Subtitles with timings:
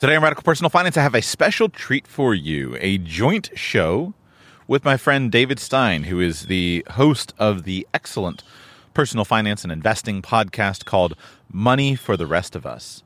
[0.00, 4.14] Today on Radical Personal Finance, I have a special treat for you a joint show
[4.66, 8.42] with my friend David Stein, who is the host of the excellent
[8.94, 11.14] personal finance and investing podcast called
[11.52, 13.02] Money for the Rest of Us.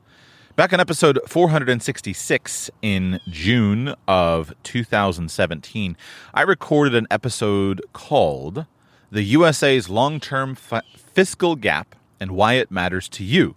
[0.55, 5.97] Back in episode 466 in June of 2017,
[6.33, 8.67] I recorded an episode called
[9.11, 13.55] The USA's Long Term Fiscal Gap and Why It Matters to You.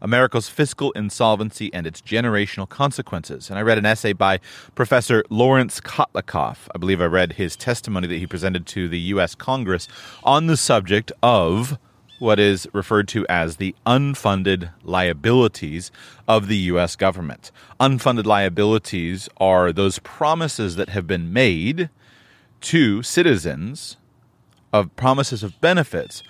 [0.00, 3.50] America's Fiscal Insolvency and Its Generational Consequences.
[3.50, 4.40] And I read an essay by
[4.74, 6.68] Professor Lawrence Kotlikoff.
[6.74, 9.34] I believe I read his testimony that he presented to the U.S.
[9.34, 9.88] Congress
[10.24, 11.78] on the subject of
[12.18, 15.90] what is referred to as the unfunded liabilities
[16.26, 16.96] of the U.S.
[16.96, 17.50] government.
[17.78, 21.90] Unfunded liabilities are those promises that have been made
[22.62, 23.96] to citizens
[24.72, 26.22] of promises of benefits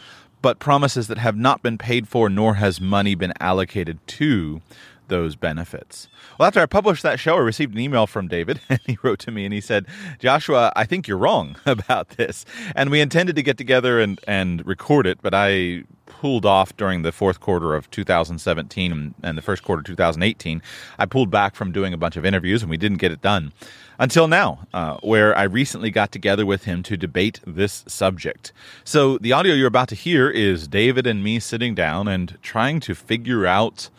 [0.46, 4.62] but promises that have not been paid for, nor has money been allocated to
[5.08, 6.06] those benefits.
[6.38, 9.18] Well, after I published that show, I received an email from David, and he wrote
[9.18, 9.86] to me and he said,
[10.20, 12.44] Joshua, I think you're wrong about this.
[12.76, 17.02] And we intended to get together and, and record it, but I pulled off during
[17.02, 20.62] the fourth quarter of 2017 and, the first quarter of 2018.
[20.98, 23.52] I pulled back from doing a bunch of interviews, and we didn't get it done
[23.98, 28.52] until now, uh, where I recently got together with him to debate this subject.
[28.84, 32.80] So, the audio you're about to hear is David and me sitting down and trying
[32.80, 33.90] to figure out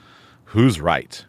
[0.45, 1.25] who's right.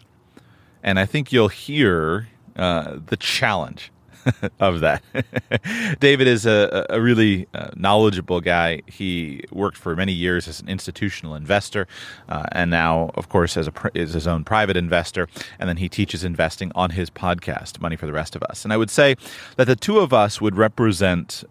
[0.83, 3.91] And I think you'll hear uh, the challenge
[4.61, 5.03] of that.
[6.01, 8.83] David is a, a really uh, knowledgeable guy.
[8.87, 11.87] He worked for many years as an institutional investor,
[12.29, 15.29] uh, and now, of course, as a is his own private investor.
[15.59, 18.65] And then he teaches investing on his podcast, Money for the Rest of Us.
[18.65, 19.17] And I would say
[19.57, 21.45] that the two of us would represent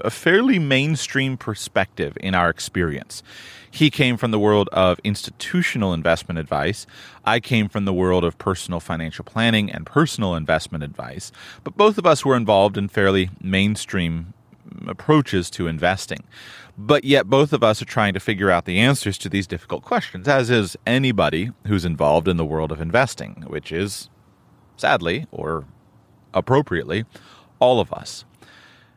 [0.00, 3.22] a fairly mainstream perspective in our experience.
[3.74, 6.86] He came from the world of institutional investment advice.
[7.24, 11.32] I came from the world of personal financial planning and personal investment advice.
[11.64, 14.32] But both of us were involved in fairly mainstream
[14.86, 16.22] approaches to investing.
[16.78, 19.82] But yet, both of us are trying to figure out the answers to these difficult
[19.82, 24.08] questions, as is anybody who's involved in the world of investing, which is,
[24.76, 25.64] sadly or
[26.32, 27.06] appropriately,
[27.58, 28.24] all of us.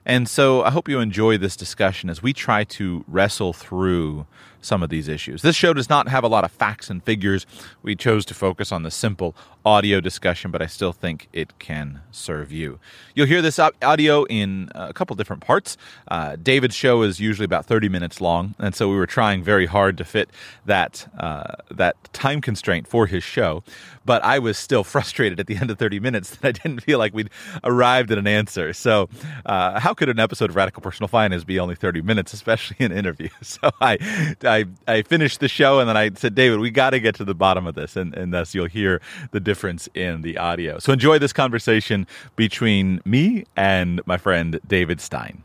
[0.07, 4.25] And so I hope you enjoy this discussion as we try to wrestle through
[4.61, 5.41] some of these issues.
[5.41, 7.45] This show does not have a lot of facts and figures.
[7.81, 9.35] We chose to focus on the simple
[9.67, 12.79] audio discussion, but I still think it can serve you.
[13.15, 15.75] You'll hear this audio in a couple different parts.
[16.07, 19.65] Uh, David's show is usually about 30 minutes long, and so we were trying very
[19.65, 20.29] hard to fit
[20.65, 23.63] that uh, that time constraint for his show.
[24.05, 26.97] But I was still frustrated at the end of 30 minutes that I didn't feel
[26.97, 27.29] like we'd
[27.63, 28.71] arrived at an answer.
[28.71, 29.09] So,
[29.45, 32.91] uh, how could an episode of Radical Personal Finance be only 30 minutes, especially an
[32.91, 33.29] interview?
[33.41, 36.99] So I, I, I finished the show, and then I said, David, we got to
[36.99, 40.21] get to the bottom of this, and, and thus you'll hear the difference difference in
[40.21, 40.79] the audio.
[40.79, 45.43] So enjoy this conversation between me and my friend David Stein.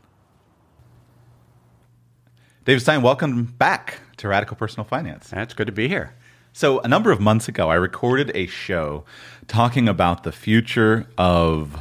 [2.63, 5.29] David Stein, welcome back to Radical Personal Finance.
[5.29, 6.15] That's good to be here.
[6.53, 9.03] So, a number of months ago, I recorded a show
[9.47, 11.75] talking about the future of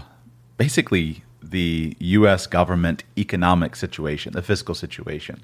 [0.57, 5.43] basically the US government economic situation, the fiscal situation.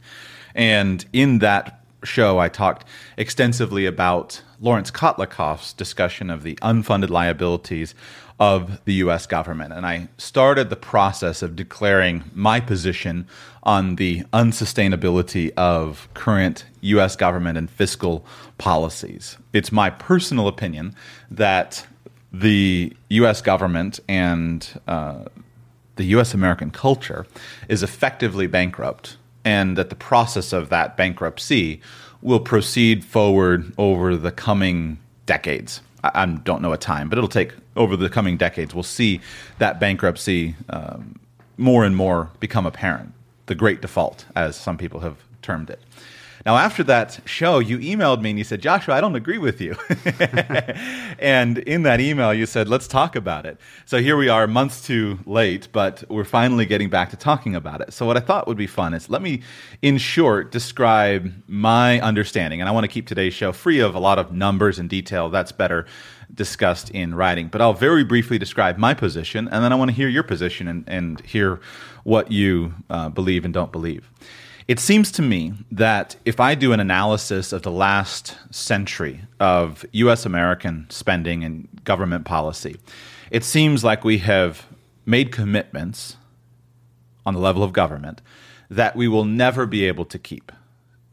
[0.58, 2.84] And in that show, I talked
[3.16, 7.94] extensively about Lawrence Kotlikoff's discussion of the unfunded liabilities
[8.40, 9.72] of the US government.
[9.72, 13.26] And I started the process of declaring my position
[13.62, 18.24] on the unsustainability of current US government and fiscal
[18.58, 19.38] policies.
[19.52, 20.94] It's my personal opinion
[21.30, 21.86] that
[22.32, 25.24] the US government and uh,
[25.96, 27.26] the US American culture
[27.68, 29.16] is effectively bankrupt
[29.48, 31.80] and that the process of that bankruptcy
[32.20, 35.80] will proceed forward over the coming decades.
[36.04, 38.74] I, I don't know a time, but it'll take over the coming decades.
[38.74, 39.22] We'll see
[39.58, 41.18] that bankruptcy um,
[41.56, 43.14] more and more become apparent.
[43.46, 45.80] The great default, as some people have termed it.
[46.46, 49.60] Now, after that show, you emailed me and you said, Joshua, I don't agree with
[49.60, 49.76] you.
[51.18, 53.58] and in that email, you said, let's talk about it.
[53.86, 57.80] So here we are, months too late, but we're finally getting back to talking about
[57.80, 57.92] it.
[57.92, 59.42] So, what I thought would be fun is let me,
[59.82, 62.60] in short, describe my understanding.
[62.60, 65.28] And I want to keep today's show free of a lot of numbers and detail.
[65.28, 65.86] That's better
[66.34, 67.48] discussed in writing.
[67.48, 70.68] But I'll very briefly describe my position, and then I want to hear your position
[70.68, 71.60] and, and hear
[72.04, 74.10] what you uh, believe and don't believe.
[74.68, 79.82] It seems to me that if I do an analysis of the last century of
[79.92, 82.76] US American spending and government policy,
[83.30, 84.66] it seems like we have
[85.06, 86.18] made commitments
[87.24, 88.20] on the level of government
[88.68, 90.52] that we will never be able to keep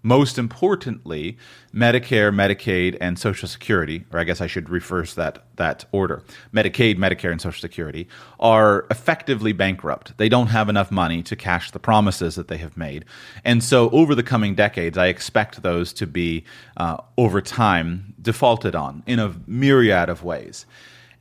[0.05, 1.35] most importantly,
[1.73, 6.21] Medicare, Medicaid, and Social Security, or I guess I should reverse that that order.
[6.53, 8.07] Medicaid, Medicare, and Social Security
[8.39, 10.15] are effectively bankrupt.
[10.17, 13.03] They don't have enough money to cash the promises that they have made,
[13.43, 16.43] and so over the coming decades, I expect those to be
[16.77, 20.67] uh, over time defaulted on in a myriad of ways.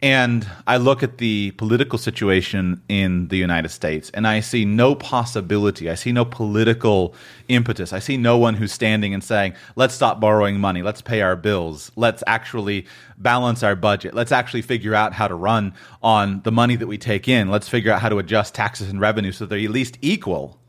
[0.04, 4.94] And I look at the political situation in the United States and I see no
[4.94, 5.88] possibility.
[5.88, 7.14] I see no political
[7.48, 7.90] impetus.
[7.90, 10.82] I see no one who's standing and saying, let's stop borrowing money.
[10.82, 11.90] Let's pay our bills.
[11.96, 12.86] Let's actually
[13.16, 14.12] balance our budget.
[14.12, 15.72] Let's actually figure out how to run
[16.02, 17.48] on the money that we take in.
[17.48, 20.60] Let's figure out how to adjust taxes and revenue so they're at least equal,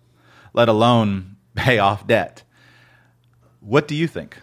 [0.54, 2.44] let alone pay off debt.
[3.60, 4.38] What do you think?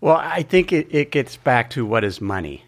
[0.00, 2.62] Well, I think it, it gets back to what is money.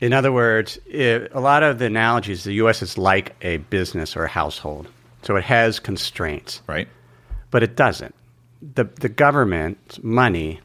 [0.00, 2.82] In other words, it, a lot of the analogies, the U.S.
[2.82, 4.88] is like a business or a household.
[5.22, 6.62] So it has constraints.
[6.66, 6.88] Right.
[7.50, 8.14] But it doesn't.
[8.74, 10.60] The, the government's money,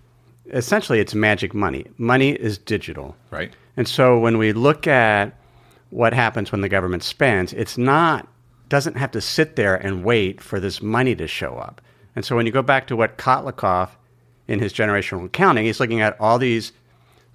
[0.52, 1.86] essentially, it's magic money.
[1.98, 3.16] Money is digital.
[3.32, 3.54] Right.
[3.76, 5.36] And so when we look at
[5.90, 8.28] what happens when the government spends, it's not,
[8.70, 11.82] doesn't have to sit there and wait for this money to show up.
[12.16, 13.90] And so when you go back to what Kotlikoff
[14.48, 16.72] in his generational accounting, he's looking at all these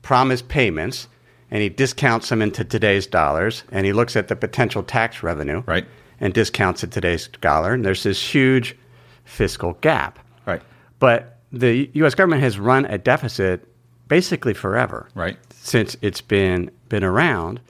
[0.03, 1.09] promised payments
[1.51, 5.63] and he discounts them into today's dollars and he looks at the potential tax revenue
[5.67, 5.87] right.
[6.21, 8.77] and discounts it today's dollar and there's this huge
[9.25, 10.19] fiscal gap.
[10.47, 10.63] Right.
[10.99, 13.67] But the US government has run a deficit
[14.09, 15.09] basically forever.
[15.15, 15.37] Right.
[15.55, 17.61] Since it's been been around.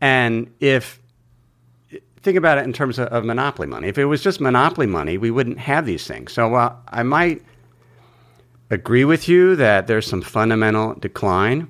[0.00, 1.00] And if
[2.22, 3.88] think about it in terms of, of monopoly money.
[3.88, 6.32] If it was just monopoly money, we wouldn't have these things.
[6.32, 7.42] So while I might
[8.70, 11.68] agree with you that there's some fundamental decline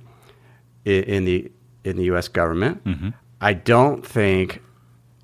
[0.86, 1.52] in, in the
[1.84, 2.28] in the U.S.
[2.28, 2.82] government.
[2.84, 3.10] Mm-hmm.
[3.40, 4.62] I don't think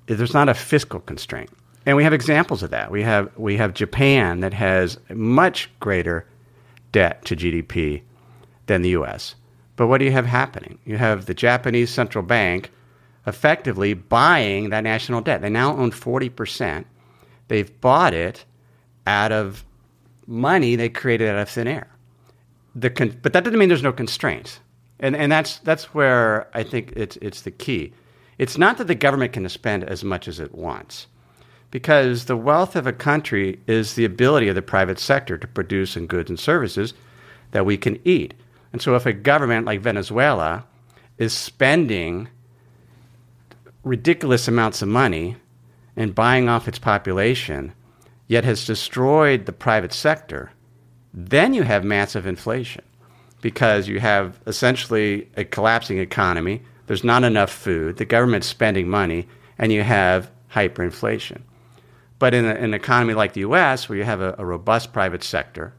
[0.05, 1.49] there's not a fiscal constraint,
[1.85, 2.91] and we have examples of that.
[2.91, 6.27] We have we have Japan that has much greater
[6.91, 8.03] debt to GDP
[8.67, 9.33] than the U.S.
[9.75, 10.77] But what do you have happening?
[10.85, 12.69] You have the Japanese central bank
[13.25, 15.41] effectively buying that national debt.
[15.41, 16.85] They now own forty percent.
[17.47, 18.45] They've bought it
[19.07, 19.65] out of
[20.27, 21.87] money they created out of thin air.
[22.75, 24.59] The con- but that doesn't mean there's no constraints.
[24.99, 27.93] And, and that's, that's where I think it's, it's the key.
[28.37, 31.07] It's not that the government can spend as much as it wants,
[31.71, 35.97] because the wealth of a country is the ability of the private sector to produce
[35.97, 36.93] in goods and services
[37.51, 38.33] that we can eat.
[38.71, 40.65] And so if a government like Venezuela
[41.17, 42.29] is spending
[43.83, 45.35] ridiculous amounts of money
[45.95, 47.73] and buying off its population,
[48.27, 50.51] yet has destroyed the private sector,
[51.13, 52.83] then you have massive inflation
[53.43, 56.61] because you have essentially a collapsing economy.
[56.87, 57.97] There's not enough food.
[57.97, 61.41] The government's spending money, and you have hyperinflation.
[62.19, 64.93] But in, a, in an economy like the US, where you have a, a robust
[64.93, 65.73] private sector,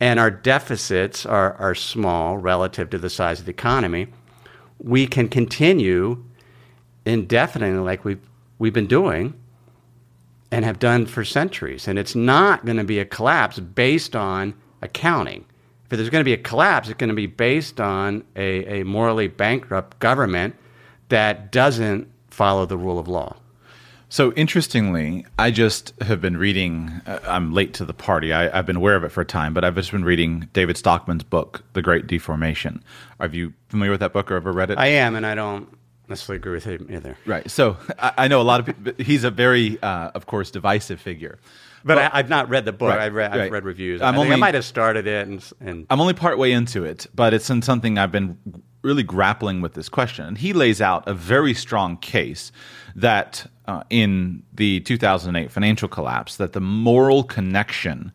[0.00, 4.06] and our deficits are, are small relative to the size of the economy,
[4.78, 6.24] we can continue
[7.04, 8.26] indefinitely like we've,
[8.58, 9.34] we've been doing
[10.50, 11.86] and have done for centuries.
[11.86, 15.44] And it's not going to be a collapse based on accounting
[15.90, 18.84] if there's going to be a collapse, it's going to be based on a, a
[18.84, 20.54] morally bankrupt government
[21.08, 23.36] that doesn't follow the rule of law.
[24.08, 27.00] So interestingly, I just have been reading.
[27.06, 28.32] Uh, I'm late to the party.
[28.32, 30.76] I, have been aware of it for a time, but I've just been reading David
[30.76, 32.82] Stockman's book, The Great Deformation.
[33.20, 34.78] Are you familiar with that book or ever read it?
[34.78, 35.68] I am, and I don't
[36.08, 37.16] necessarily agree with him either.
[37.24, 37.48] Right.
[37.48, 39.04] So I, I know a lot of people.
[39.04, 41.38] He's a very, uh, of course, divisive figure.
[41.84, 42.90] But I, have not read the book.
[42.90, 43.40] Right, I've, read, right.
[43.42, 44.02] I've read reviews.
[44.02, 46.84] I'm I, only, I might have started it, and, and I'm only part way into
[46.84, 48.38] it, but it's in something I've been
[48.82, 50.26] really grappling with this question.
[50.26, 52.50] And he lays out a very strong case
[52.96, 58.12] that uh, in the 2008 financial collapse, that the moral connection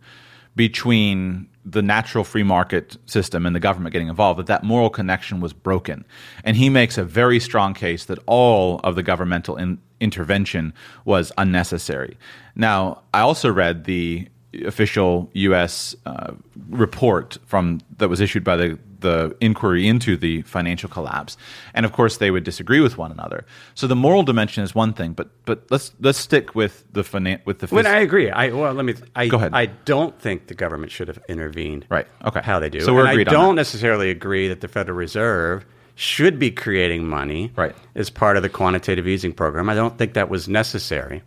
[0.55, 5.41] between the natural free market system and the government getting involved that that moral connection
[5.41, 6.05] was broken
[6.43, 10.73] and he makes a very strong case that all of the governmental in, intervention
[11.05, 12.17] was unnecessary
[12.55, 14.27] now i also read the
[14.63, 15.95] official U.S.
[16.05, 16.33] Uh,
[16.69, 21.37] report from that was issued by the the inquiry into the financial collapse,
[21.73, 23.45] and of course they would disagree with one another.
[23.75, 27.45] So the moral dimension is one thing, but but let's let's stick with the finan-
[27.45, 27.67] with the.
[27.67, 28.31] Phys- well, I agree.
[28.31, 28.95] I well, let me.
[29.15, 29.53] I, Go ahead.
[29.53, 31.85] I don't think the government should have intervened.
[31.89, 32.07] Right.
[32.23, 32.41] Okay.
[32.41, 32.81] How they do.
[32.81, 36.51] So we're and agreed I on don't necessarily agree that the Federal Reserve should be
[36.51, 37.51] creating money.
[37.55, 37.75] Right.
[37.95, 41.23] As part of the quantitative easing program, I don't think that was necessary.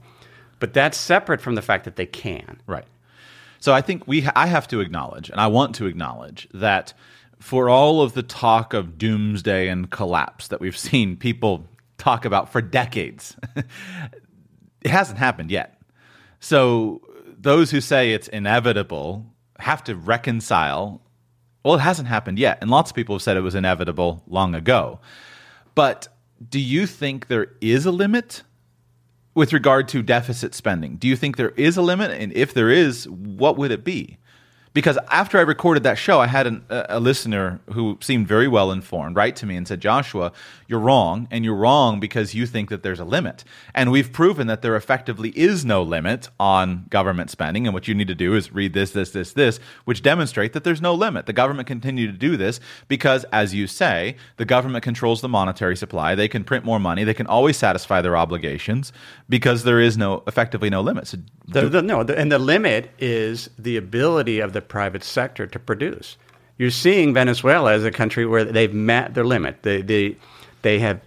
[0.61, 2.61] But that's separate from the fact that they can.
[2.67, 2.85] Right.
[3.61, 6.93] So I think we I have to acknowledge, and I want to acknowledge that
[7.41, 12.53] for all of the talk of doomsday and collapse that we've seen people talk about
[12.53, 15.81] for decades, it hasn't happened yet.
[16.41, 17.03] So
[17.39, 19.27] those who say it's inevitable
[19.59, 21.03] have to reconcile.
[21.69, 24.55] Well, it hasn't happened yet, and lots of people have said it was inevitable long
[24.55, 25.01] ago.
[25.75, 26.09] But
[26.49, 28.43] do you think there is a limit
[29.39, 30.97] with regard to deficit spending.
[30.97, 32.11] Do you think there is a limit?
[32.11, 34.19] And if there is, what would it be?
[34.73, 38.71] Because after I recorded that show, I had an, a, listener who seemed very well
[38.71, 40.33] informed write to me and said, Joshua,
[40.67, 41.27] you're wrong.
[41.31, 43.45] And you're wrong because you think that there's a limit.
[43.75, 47.67] And we've proven that there effectively is no limit on government spending.
[47.67, 50.65] And what you need to do is read this, this, this, this, which demonstrate that
[50.65, 51.27] there's no limit.
[51.27, 55.77] The government continue to do this because, as you say, the government controls the monetary
[55.77, 56.15] supply.
[56.15, 57.05] They can print more money.
[57.05, 58.93] They can always satisfy their obligations
[59.29, 61.07] because there is no effectively no limit.
[61.09, 65.47] So The, the, no, the, and the limit is the ability of the private sector
[65.47, 66.17] to produce.
[66.59, 69.63] You're seeing Venezuela as a country where they've met their limit.
[69.63, 70.17] They, they,
[70.63, 71.01] they have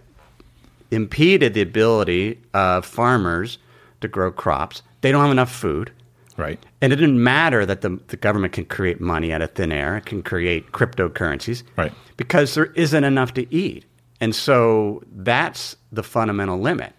[0.90, 3.58] impeded the ability of farmers
[4.00, 4.82] to grow crops.
[5.02, 5.92] They don't have enough food.
[6.36, 6.58] right.
[6.80, 9.96] And it didn't matter that the, the government can create money out of thin air,
[9.98, 11.62] it can create cryptocurrencies.
[11.76, 11.92] Right.
[12.16, 13.84] Because there isn't enough to eat.
[14.20, 16.92] And so that's the fundamental limit.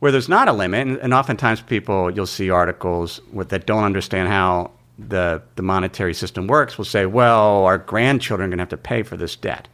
[0.00, 3.84] Where there's not a limit, and, and oftentimes people, you'll see articles with, that don't
[3.84, 8.62] understand how the, the monetary system works, will say, well, our grandchildren are going to
[8.62, 9.68] have to pay for this debt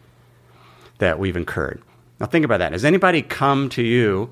[0.99, 1.83] that we've incurred.
[2.19, 2.73] Now, think about that.
[2.73, 4.31] Has anybody come to you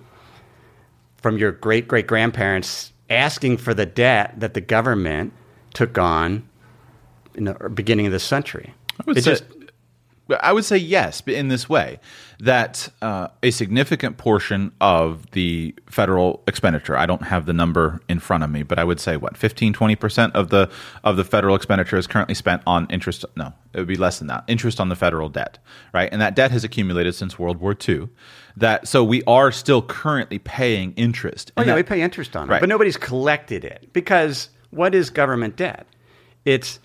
[1.18, 5.32] from your great great grandparents asking for the debt that the government
[5.74, 6.48] took on
[7.34, 8.74] in the beginning of the century.
[9.00, 9.44] I would say, just-
[10.30, 12.00] I would say yes, but in this way
[12.40, 16.96] that uh, a significant portion of the federal expenditure.
[16.96, 19.72] I don't have the number in front of me, but I would say what 15,
[19.72, 20.70] 20 percent of the
[21.02, 23.24] of the federal expenditure is currently spent on interest.
[23.36, 24.44] No, it would be less than that.
[24.48, 25.58] Interest on the federal debt,
[25.92, 26.08] right?
[26.12, 28.08] And that debt has accumulated since World War II.
[28.56, 31.52] That so we are still currently paying interest.
[31.56, 32.60] Oh, yeah, that- we pay interest on it, Right.
[32.60, 35.86] but nobody's collected it because what is government debt?
[36.44, 36.78] It's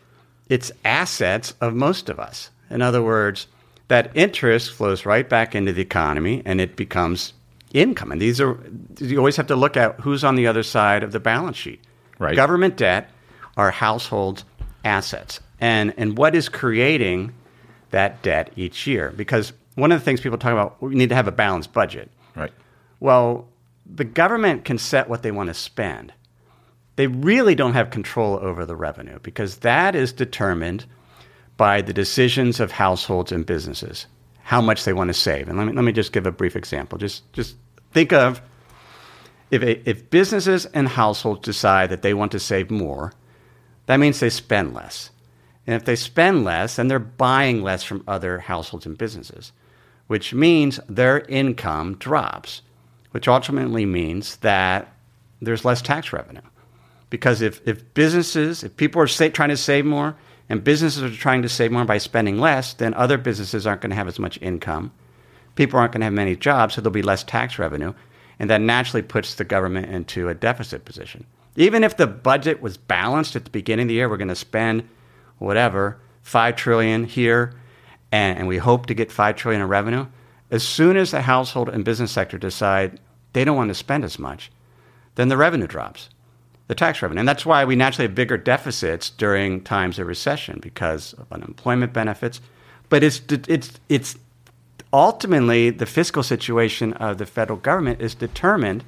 [0.50, 2.50] it's assets of most of us.
[2.74, 3.48] In other words,
[3.88, 7.34] that interest flows right back into the economy and it becomes
[7.74, 8.12] income.
[8.12, 8.58] And these are
[9.00, 11.82] you always have to look at who's on the other side of the balance sheet.
[12.20, 12.36] Right.
[12.36, 13.10] Government debt
[13.58, 14.44] are household
[14.84, 17.34] assets, and and what is creating
[17.92, 19.14] that debt each year?
[19.16, 22.10] Because one of the things people talk about, we need to have a balanced budget.
[22.36, 22.52] right.
[23.00, 23.50] Well,
[23.86, 26.14] the government can set what they want to spend.
[26.96, 30.86] They really don't have control over the revenue because that is determined
[31.58, 34.08] by the decisions of households and businesses,
[34.42, 35.48] how much they want to save.
[35.48, 36.98] And let me, let me just give a brief example.
[36.98, 37.56] Just, just
[37.92, 38.42] think of
[39.52, 43.14] if, a, if businesses and households decide that they want to save more,
[43.86, 45.12] that means they spend less.
[45.68, 49.52] And if they spend less, then they're buying less from other households and businesses,
[50.08, 52.62] which means their income drops,
[53.12, 54.94] which ultimately means that
[55.42, 56.42] there's less tax revenue.
[57.10, 60.16] Because if, if businesses, if people are sa- trying to save more
[60.50, 63.92] and businesses are trying to save more by spending less, then other businesses aren't going
[63.92, 64.92] to have as much income.
[65.56, 67.94] People aren't going to have many jobs, so there'll be less tax revenue.
[68.40, 71.26] And that naturally puts the government into a deficit position.
[71.56, 74.36] Even if the budget was balanced at the beginning of the year, we're going to
[74.36, 74.88] spend
[75.38, 77.54] whatever, five trillion here,
[78.12, 80.06] and, and we hope to get five trillion in revenue.
[80.50, 83.00] As soon as the household and business sector decide
[83.34, 84.52] they don't want to spend as much,
[85.16, 86.10] then the revenue drops,
[86.68, 87.20] the tax revenue.
[87.20, 91.94] And that's why we naturally have bigger deficits during times of recession because of unemployment
[91.94, 92.40] benefits.
[92.90, 94.18] But it's, it's, it's
[94.92, 98.84] ultimately the fiscal situation of the federal government is determined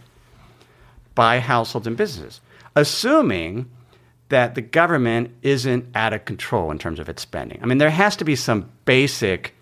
[1.16, 2.42] by households and businesses,
[2.76, 3.70] assuming
[4.30, 7.60] that the government isn't out of control in terms of its spending.
[7.62, 9.54] I mean, there has to be some basic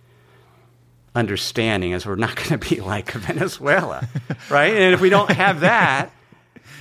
[1.15, 4.07] understanding as we're not going to be like Venezuela,
[4.49, 4.73] right?
[4.73, 6.11] And if we don't have that,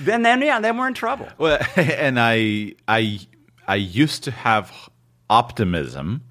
[0.01, 1.27] then then yeah, then we're in trouble.
[1.37, 3.19] Well, and I I
[3.67, 4.89] I used to have
[5.29, 6.23] optimism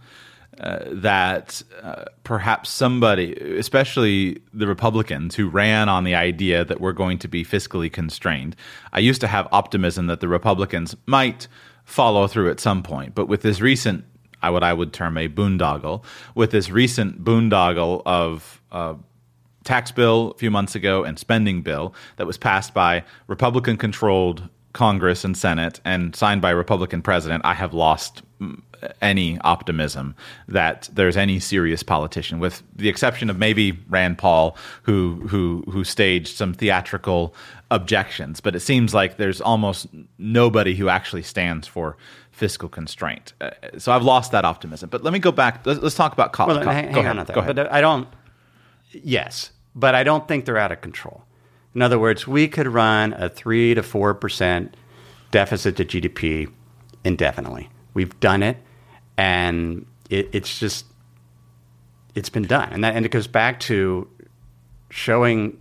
[0.61, 6.93] uh, that uh, perhaps somebody, especially the Republicans who ran on the idea that we're
[6.93, 8.55] going to be fiscally constrained,
[8.93, 11.49] I used to have optimism that the Republicans might
[11.85, 13.15] follow through at some point.
[13.15, 14.05] But with this recent,
[14.43, 16.05] I what I would term a boondoggle,
[16.35, 18.95] with this recent boondoggle of uh,
[19.65, 24.49] tax bill a few months ago and spending bill that was passed by Republican controlled
[24.73, 28.23] Congress and Senate and signed by a Republican president, I have lost
[29.01, 30.15] any optimism
[30.49, 35.85] that there's any serious politician, with the exception of maybe Rand Paul, who who who
[35.85, 37.35] staged some theatrical
[37.71, 38.41] objections.
[38.41, 39.87] But it seems like there's almost
[40.19, 41.97] nobody who actually stands for
[42.31, 43.35] fiscal constraint.
[43.41, 44.89] Uh, so I've lost that optimism.
[44.89, 45.65] But let me go back.
[45.67, 46.49] Let's, let's talk about cost.
[46.49, 47.19] Well, hang, hang ahead.
[47.19, 47.57] on to Go ahead.
[47.57, 48.09] But I don't.
[48.93, 51.25] Yes, but I don't think they're out of control.
[51.75, 54.77] In other words, we could run a three to four percent
[55.31, 56.51] deficit to GDP
[57.05, 57.71] indefinitely.
[57.95, 58.59] We've done it,
[59.17, 60.87] and it, it's just
[62.15, 64.09] it's been done, and that and it goes back to
[64.91, 65.59] showing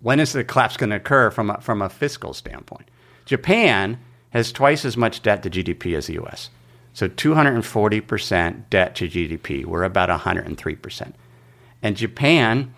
[0.00, 2.90] when is the collapse going to occur from a, from a fiscal standpoint.
[3.24, 3.98] Japan
[4.30, 6.50] has twice as much debt to GDP as the U.S.
[6.94, 9.64] So 240% debt to GDP.
[9.64, 11.12] We're about 103%.
[11.82, 12.74] And Japan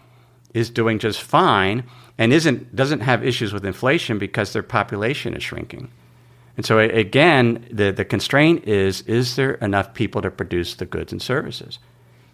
[0.54, 1.85] is doing just fine
[2.19, 5.90] and isn't doesn't have issues with inflation because their population is shrinking.
[6.57, 11.12] And so again, the, the constraint is is there enough people to produce the goods
[11.12, 11.78] and services?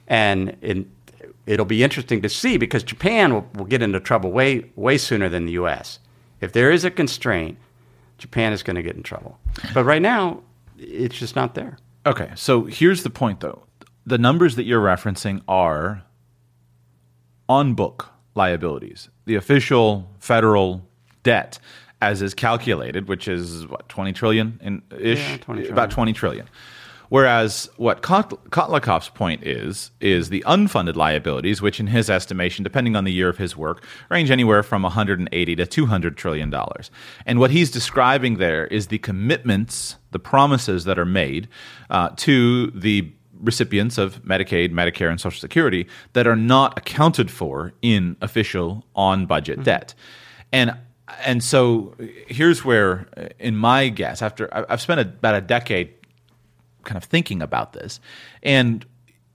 [0.08, 0.90] And in,
[1.46, 5.28] it'll be interesting to see because Japan will, will get into trouble way way sooner
[5.28, 6.00] than the U.S.
[6.40, 7.58] If there is a constraint,
[8.18, 9.38] Japan is going to get in trouble.
[9.72, 10.42] But right now,
[10.78, 11.78] it's just not there.
[12.04, 13.62] Okay, so here's the point though.
[14.04, 16.02] The numbers that you're referencing are
[17.48, 19.08] on book liabilities.
[19.24, 20.86] The official federal
[21.22, 21.58] debt
[22.02, 25.72] as is calculated, which is what 20 trillion in ish Yeah, 20 trillion.
[25.72, 26.46] about 20 trillion.
[27.08, 32.96] Whereas what Kot- Kotlikoff's point is is the unfunded liabilities, which in his estimation, depending
[32.96, 36.90] on the year of his work, range anywhere from 180 to 200 trillion dollars.
[37.24, 41.46] And what he's describing there is the commitments, the promises that are made
[41.90, 47.72] uh, to the recipients of Medicaid, Medicare, and Social Security that are not accounted for
[47.82, 49.94] in official on budget debt.
[50.52, 50.76] And
[51.24, 51.94] and so
[52.26, 53.06] here's where,
[53.38, 55.92] in my guess, after I've spent about a decade
[56.86, 58.00] kind of thinking about this.
[58.42, 58.84] And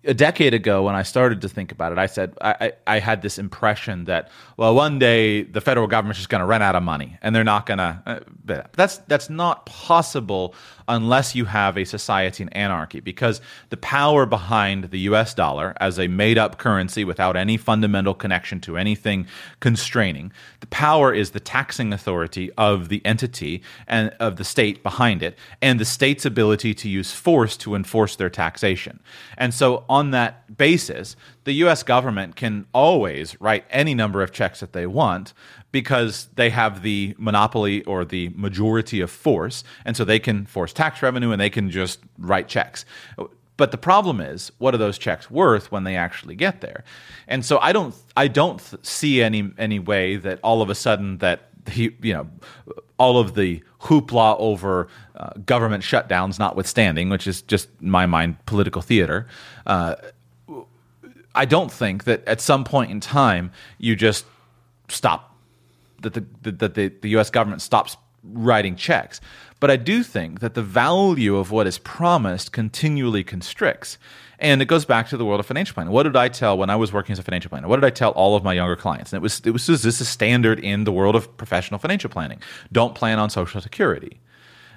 [0.03, 3.00] a decade ago, when I started to think about it, I said I, I, I
[3.00, 6.76] had this impression that well, one day the federal government's just going to run out
[6.76, 8.02] of money, and they're not going to.
[8.06, 10.56] Uh, that's that's not possible
[10.91, 15.34] unless you have a society in anarchy, because the power behind the U.S.
[15.34, 19.25] dollar as a made-up currency without any fundamental connection to anything
[19.62, 25.23] constraining, the power is the taxing authority of the entity and of the state behind
[25.23, 28.99] it, and the state's ability to use force to enforce their taxation.
[29.38, 31.84] And so, on that basis, the U.S.
[31.84, 35.34] government can always write any number of checks that they want
[35.71, 40.73] because they have the monopoly or the majority of force, and so they can force
[40.73, 42.86] tax revenue and they can just write checks.
[43.58, 46.84] But the problem is, what are those checks worth when they actually get there?
[47.27, 51.19] And so I don't, I don't see any any way that all of a sudden
[51.19, 52.27] that he, you know,
[52.97, 58.43] all of the hoopla over uh, government shutdowns, notwithstanding, which is just in my mind
[58.45, 59.27] political theater.
[59.65, 59.95] Uh,
[61.34, 64.26] I don't think that at some point in time you just
[64.89, 65.36] stop
[66.02, 67.30] that the that the, the U.S.
[67.30, 69.22] government stops writing checks.
[69.60, 73.98] But I do think that the value of what is promised continually constricts.
[74.39, 75.94] And it goes back to the world of financial planning.
[75.94, 77.67] What did I tell when I was working as a financial planner?
[77.67, 79.13] What did I tell all of my younger clients?
[79.13, 82.41] And it was it was this is standard in the world of professional financial planning.
[82.72, 84.20] Don't plan on Social Security.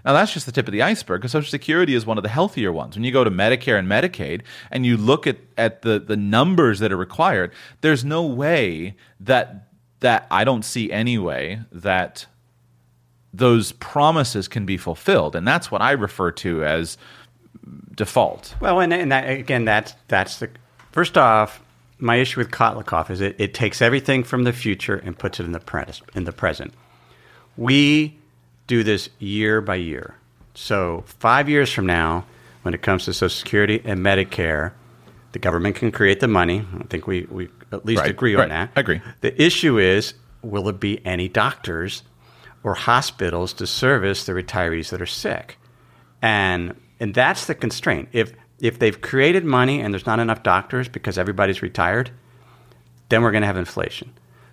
[0.05, 2.29] Now that's just the tip of the iceberg because Social Security is one of the
[2.29, 2.95] healthier ones.
[2.95, 6.79] When you go to Medicare and Medicaid and you look at, at the, the numbers
[6.81, 9.69] that are required, there's no way that
[10.01, 12.27] that I don't see any way that
[13.33, 15.35] those promises can be fulfilled.
[15.35, 16.99] And that's what I refer to as
[17.95, 18.55] default.
[18.61, 20.51] Well, and, and that, again, that's that's the
[20.93, 21.63] first off.
[21.99, 25.47] My issue with Kotlikoff is it, it takes everything from the future and puts it
[25.47, 26.75] in the pres- in the present.
[27.57, 28.19] We
[28.67, 30.15] do this year by year.
[30.55, 32.27] So five years from now,
[32.63, 34.73] when it comes to Social Security and Medicare,
[35.33, 36.67] the government can create the money.
[36.81, 38.45] I think we, we at least Right, agree right.
[38.45, 38.71] on that.
[38.77, 39.01] I agree.
[39.21, 42.03] The issue is, will there be any doctors
[42.63, 45.59] or hospitals to service the retirees that are sick?
[46.23, 48.09] And and that's the constraint.
[48.13, 52.11] If if they've created money and there's not enough doctors because everybody's retired,
[53.09, 54.13] then we're going to have inflation.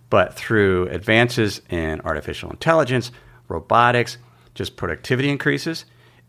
[0.09, 3.11] But through advances in artificial intelligence,
[3.51, 4.17] robotics,
[4.53, 5.85] just productivity increases,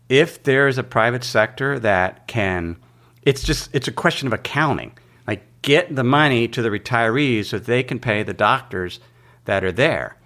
[0.09, 2.77] if there's a private sector that can
[3.23, 4.91] it's just it's a question of accounting.
[5.27, 8.99] Like get the money to the retirees so they can pay the doctors
[9.45, 10.17] that are there.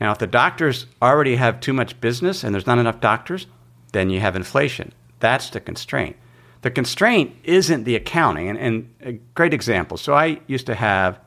[0.00, 3.46] Now if the doctors already have too much business and there's not enough doctors,
[3.92, 4.92] then you have inflation.
[5.20, 6.16] That's the constraint.
[6.62, 8.48] The constraint isn't the accounting.
[8.48, 9.96] And, and a great example.
[9.96, 11.18] So I used to have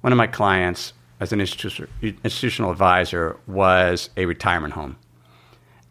[0.00, 4.96] one of my clients as an institutional advisor was a retirement home.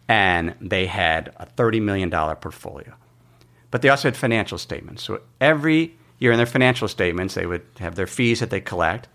[0.10, 2.96] And they had a $30 million portfolio.
[3.72, 5.04] But they also had financial statements.
[5.04, 9.08] So every year in their financial statements, they would have their fees that they collect.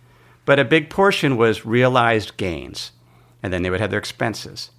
[0.47, 2.93] But a big portion was realized gains.
[3.43, 4.71] And then they would have their expenses.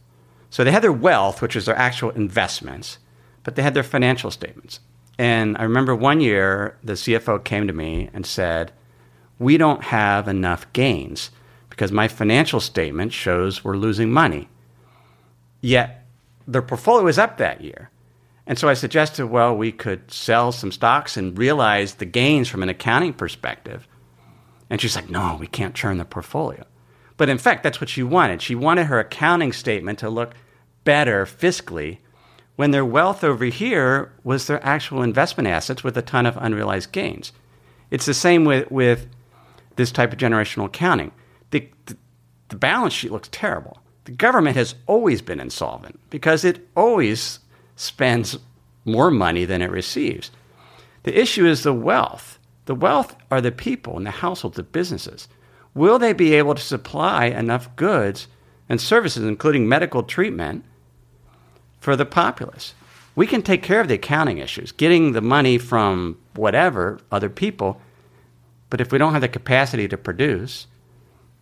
[0.50, 2.98] So they had their wealth, which was their actual investments,
[3.44, 4.80] but they had their financial statements.
[5.20, 8.72] And I remember one year the CFO came to me and said,
[9.40, 11.32] We don't have enough gains
[11.70, 14.50] because my financial statement shows we're losing money.
[15.62, 16.06] Yet
[16.48, 17.90] their portfolio was up that year.
[18.48, 22.64] And so I suggested, well, we could sell some stocks and realize the gains from
[22.64, 23.88] an accounting perspective.
[24.70, 26.66] And she's like, no, we can't churn the portfolio.
[27.18, 28.42] But in fact, that's what she wanted.
[28.42, 30.34] She wanted her accounting statement to look
[30.84, 31.98] better fiscally
[32.56, 36.92] when their wealth over here was their actual investment assets with a ton of unrealized
[36.92, 37.34] gains.
[37.92, 39.08] It's the same with, with
[39.78, 41.12] this type of generational accounting.
[41.52, 41.98] The, the,
[42.50, 43.80] the balance sheet looks terrible.
[44.04, 47.40] The government has always been insolvent because it always
[47.76, 48.38] spends
[48.86, 50.32] more money than it receives.
[51.04, 52.40] The issue is the wealth.
[52.66, 55.28] The wealth are the people and the households, the businesses.
[55.74, 58.28] Will they be able to supply enough goods
[58.68, 60.66] and services, including medical treatment,
[61.80, 62.74] for the populace?
[63.16, 67.82] We can take care of the accounting issues, getting the money from whatever, other people,
[68.70, 70.68] but if we don't have the capacity to produce,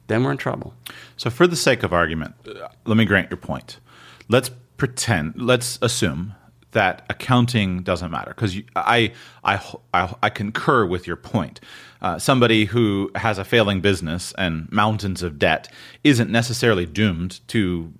[0.08, 0.74] then we're in trouble.
[1.18, 3.80] So, for the sake of argument, uh, let me grant your point.
[4.28, 6.36] Let's pretend, let's assume
[6.72, 9.60] that accounting doesn't matter because I, I,
[9.94, 11.62] I, I, concur with your point.
[12.02, 15.72] Uh, somebody who has a failing business and mountains of debt
[16.04, 17.94] isn't necessarily doomed to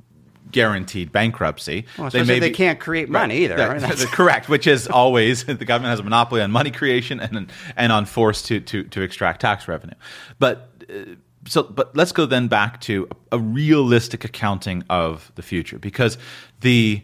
[0.56, 1.86] guaranteed bankruptcy.
[1.98, 3.80] Well, they, they can't create money right, either.
[3.80, 7.92] That, correct, which is always the government has a monopoly on money creation and and
[7.92, 9.96] on force to to to extract tax revenue.
[10.40, 11.16] But uh,
[11.46, 16.18] so, but let's go then back to a, a realistic accounting of the future because
[16.62, 17.04] the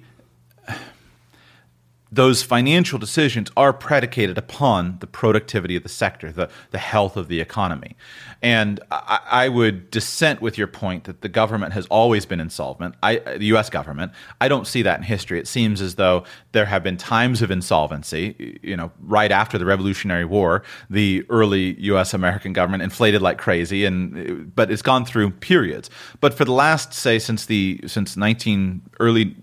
[2.11, 7.29] those financial decisions are predicated upon the productivity of the sector, the, the health of
[7.29, 7.95] the economy.
[8.41, 12.95] And I, I, would dissent with your point that the government has always been insolvent,
[13.01, 14.11] I, the US government.
[14.41, 15.39] I don't see that in history.
[15.39, 18.59] It seems as though there have been times of insolvency.
[18.61, 23.85] You know, right after the Revolutionary War, the early US American government inflated like crazy,
[23.85, 25.89] and but it's gone through periods.
[26.19, 29.35] But for the last, say, since the since 19 early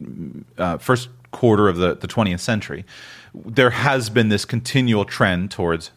[0.58, 2.84] uh, first quarter of the, the 20th century,
[3.34, 5.90] there has been this continual trend towards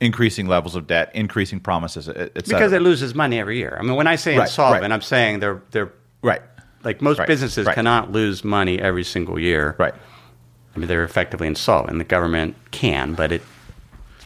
[0.00, 3.76] increasing levels of debt, increasing promises, Because it loses money every year.
[3.78, 4.92] I mean, when I say right, insolvent, right.
[4.92, 6.42] I'm saying they're they're right.
[6.82, 9.74] Like most right, businesses cannot lose money every single year.
[9.78, 9.94] Right.
[10.74, 11.96] I mean, they're effectively insolvent.
[11.98, 13.42] The government can, but it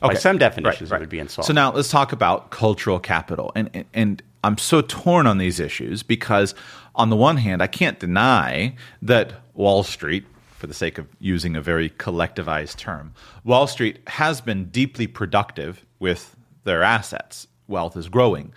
[0.03, 0.14] okay.
[0.14, 1.46] by some definitions it would be insolvent.
[1.46, 5.61] So now let's talk about cultural capital, and, and and I'm so torn on these
[5.61, 6.55] issues because
[6.94, 10.25] on the one hand, I can't deny that Wall Street,
[10.57, 13.12] for the sake of using a very collectivized term,
[13.44, 17.49] Wall Street has been deeply productive with their assets.
[17.66, 18.53] Wealth is growing.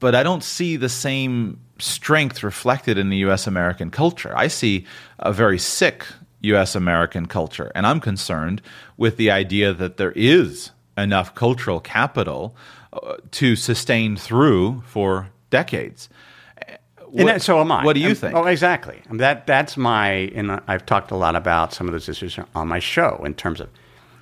[0.00, 4.36] But I don't see the same strength reflected in the US American culture.
[4.36, 4.84] I see
[5.18, 6.04] a very sick
[6.42, 8.60] US American culture, and I'm concerned
[8.98, 12.54] with the idea that there is enough cultural capital
[12.92, 16.10] uh, to sustain through for decades.
[17.12, 17.84] What, that, so am I.
[17.84, 18.34] What do you think?
[18.34, 19.02] Oh, exactly.
[19.10, 20.08] That that's my.
[20.34, 23.60] And I've talked a lot about some of those issues on my show in terms
[23.60, 23.68] of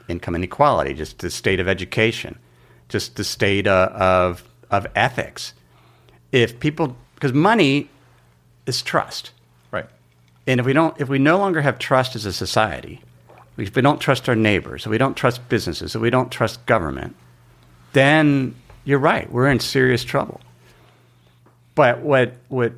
[0.08, 2.36] income inequality, just the state of education,
[2.88, 5.54] just the state uh, of of ethics.
[6.32, 7.88] If people, because money
[8.66, 9.30] is trust,
[9.70, 9.86] right?
[10.48, 13.02] And if we don't, if we no longer have trust as a society,
[13.56, 16.66] if we don't trust our neighbors, if we don't trust businesses, if we don't trust
[16.66, 17.14] government,
[17.92, 19.30] then you're right.
[19.30, 20.40] We're in serious trouble.
[21.74, 22.72] But what what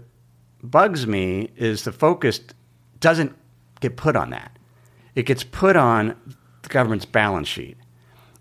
[0.62, 2.40] bugs me is the focus
[3.00, 3.34] doesn't
[3.80, 4.56] get put on that.
[5.14, 6.16] It gets put on
[6.62, 7.76] the government's balance sheet.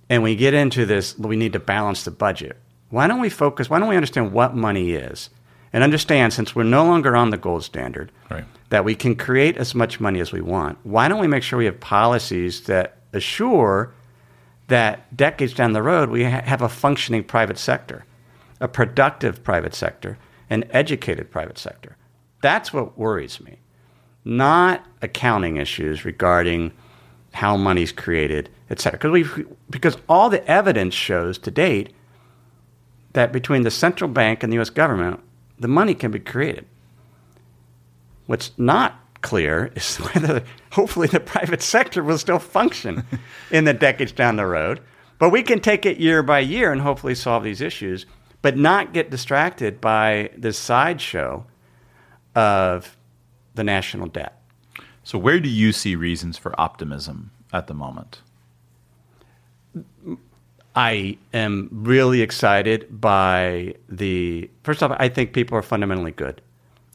[0.10, 2.58] And we get into this, we need to balance the budget.
[2.90, 3.70] Why don't we focus?
[3.70, 5.30] Why don't we understand what money is?
[5.74, 8.44] And understand, since we're no longer on the gold standard, right.
[8.70, 10.78] that we can create as much money as we want.
[10.84, 13.94] Why don't we make sure we have policies that assure
[14.68, 18.06] that decades down the road we ha- have a functioning private sector,
[18.60, 20.18] a productive private sector
[20.52, 21.96] an educated private sector.
[22.42, 23.58] That's what worries me,
[24.26, 26.74] not accounting issues regarding
[27.34, 29.00] how money's created, et cetera.
[29.00, 31.94] Because, we because all the evidence shows to date
[33.14, 34.70] that between the central bank and the U.S.
[34.70, 35.22] government,
[35.58, 36.66] the money can be created.
[38.26, 43.06] What's not clear is whether hopefully the private sector will still function
[43.52, 44.82] in the decades down the road.
[45.18, 48.06] But we can take it year by year and hopefully solve these issues,
[48.42, 51.46] but not get distracted by this sideshow
[52.36, 52.98] of
[53.56, 54.42] the national debt.
[55.04, 58.22] So, where do you see reasons for optimism at the moment?
[60.76, 64.50] I am really excited by the.
[64.64, 66.42] First off, I think people are fundamentally good.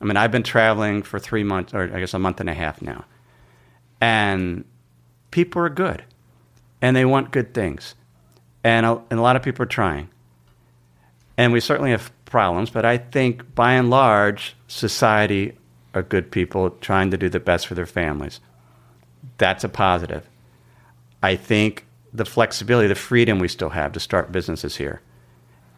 [0.00, 2.54] I mean, I've been traveling for three months, or I guess a month and a
[2.54, 3.04] half now,
[4.00, 4.64] and
[5.30, 6.04] people are good,
[6.80, 7.94] and they want good things,
[8.64, 10.08] and a, and a lot of people are trying,
[11.36, 15.56] and we certainly have problems, but I think by and large, society
[15.94, 18.40] are good people trying to do the best for their families.
[19.38, 20.28] That's a positive.
[21.22, 25.00] I think the flexibility, the freedom we still have to start businesses here.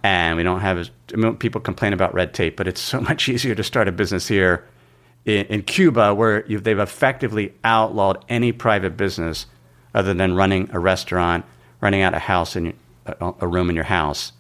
[0.03, 0.91] And we don't have
[1.39, 4.65] people complain about red tape, but it's so much easier to start a business here
[5.25, 9.47] in, in Cuba, where they've effectively outlawed any private business
[9.95, 11.45] other than running a restaurant,
[11.81, 12.75] running out a house in
[13.07, 14.33] a, a room in your house,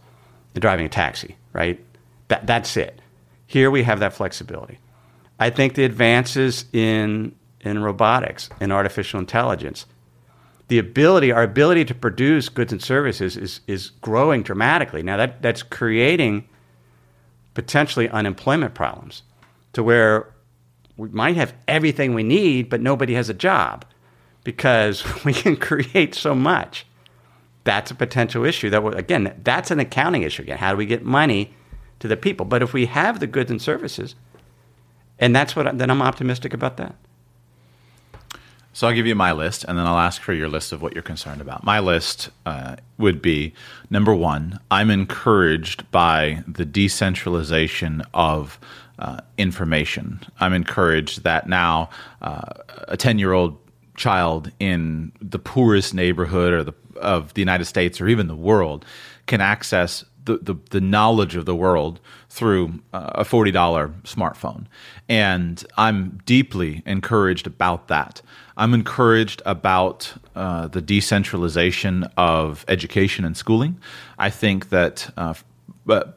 [0.59, 1.37] and driving a taxi.
[1.53, 1.85] Right?
[2.29, 3.01] That, that's it.
[3.47, 4.79] Here we have that flexibility.
[5.38, 9.87] I think the advances in in robotics and artificial intelligence
[10.68, 15.03] the ability, our ability to produce goods and services is, is growing dramatically.
[15.03, 16.47] Now, that, that's creating
[17.55, 19.23] potentially unemployment problems
[19.73, 20.33] to where
[20.97, 23.87] we might have everything we need, but nobody has a job
[24.44, 26.87] because we can create so much.
[27.68, 28.70] That's a potential issue.
[28.70, 30.40] That again, that's an accounting issue.
[30.40, 31.52] Again, how do we get money
[31.98, 32.46] to the people?
[32.46, 34.14] But if we have the goods and services,
[35.18, 36.94] and that's what then I'm optimistic about that.
[38.72, 40.94] So I'll give you my list, and then I'll ask for your list of what
[40.94, 41.62] you're concerned about.
[41.62, 43.52] My list uh, would be
[43.90, 44.59] number one.
[44.70, 48.59] I'm encouraged by the decentralization of
[48.98, 50.20] uh, information.
[50.40, 51.90] I'm encouraged that now
[52.22, 52.46] uh,
[52.87, 53.59] a 10 year old
[53.94, 58.84] child in the poorest neighborhood or the, of the United States or even the world
[59.26, 63.52] can access the, the, the knowledge of the world through uh, a $40
[64.02, 64.66] smartphone.
[65.08, 68.20] And I'm deeply encouraged about that.
[68.56, 73.80] I'm encouraged about uh, the decentralization of education and schooling.
[74.18, 75.12] I think that.
[75.16, 75.34] Uh,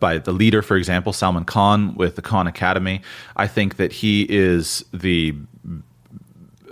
[0.01, 3.01] by the leader, for example, Salman Khan with the Khan Academy,
[3.37, 5.33] I think that he is the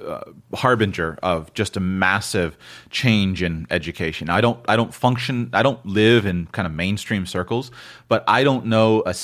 [0.05, 0.23] uh,
[0.55, 2.57] harbinger of just a massive
[2.89, 4.29] change in education.
[4.29, 7.71] I don't I don't function I don't live in kind of mainstream circles,
[8.07, 9.15] but I don't know a,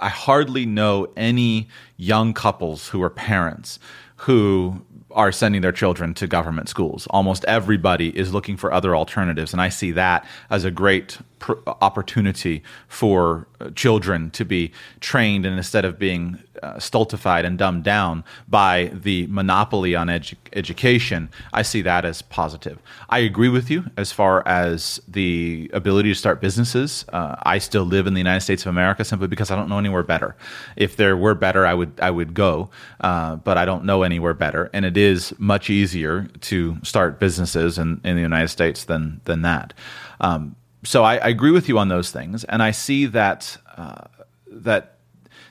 [0.00, 3.78] I hardly know any young couples who are parents
[4.22, 7.06] who are sending their children to government schools.
[7.10, 11.54] Almost everybody is looking for other alternatives, and I see that as a great pr-
[11.66, 17.84] opportunity for uh, children to be trained, and instead of being uh, stultified and dumbed
[17.84, 22.78] down by the monopoly on edu- education, I see that as positive.
[23.08, 27.04] I agree with you as far as the ability to start businesses.
[27.12, 29.78] Uh, I still live in the United States of America simply because I don't know
[29.78, 30.36] anywhere better.
[30.76, 32.70] If there were better, I would I would go,
[33.00, 37.78] uh, but I don't know anywhere better, and it is much easier to start businesses
[37.78, 39.74] in, in the United States than than that.
[40.20, 40.56] Um,
[40.88, 44.04] so I, I, agree with you on those things, and I see that uh,
[44.50, 44.94] that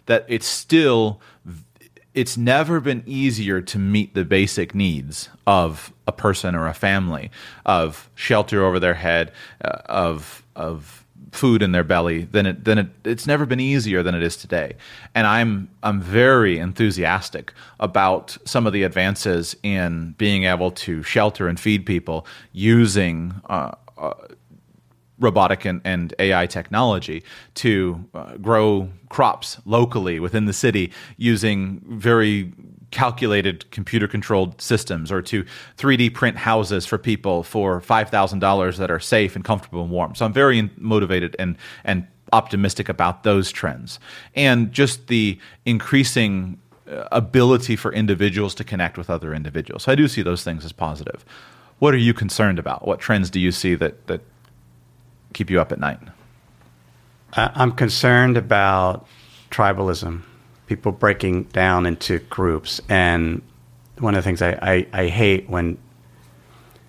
[0.07, 1.21] that it's still
[2.15, 7.29] it's never been easier to meet the basic needs of a person or a family
[7.67, 9.31] of shelter over their head
[9.63, 14.01] uh, of of food in their belly than it than it it's never been easier
[14.01, 14.75] than it is today.
[15.13, 21.47] And i'm i'm very enthusiastic about some of the advances in being able to shelter
[21.47, 24.13] and feed people using uh, uh,
[25.19, 27.23] robotic and, and AI technology
[27.55, 32.53] to uh, grow crops locally within the city using very
[32.91, 35.43] calculated computer controlled systems or to
[35.77, 40.15] 3D print houses for people for $5,000 that are safe and comfortable and warm.
[40.15, 43.99] So I'm very motivated and, and optimistic about those trends.
[44.35, 49.83] And just the increasing uh, ability for individuals to connect with other individuals.
[49.83, 51.25] So I do see those things as positive.
[51.79, 52.87] What are you concerned about?
[52.87, 54.21] What trends do you see that, that
[55.37, 55.99] keep you up at night?
[57.33, 59.05] I'm concerned about
[59.51, 60.23] tribalism,
[60.65, 62.81] people breaking down into groups.
[62.89, 63.43] And
[63.99, 65.77] one of the things I, I, I, hate when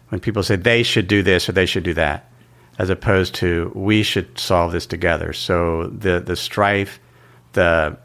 [0.09, 2.31] when people say they should do this or they should do that,
[2.79, 5.35] as opposed to we should solve this together.
[5.35, 6.99] So the the strife,
[7.53, 7.99] the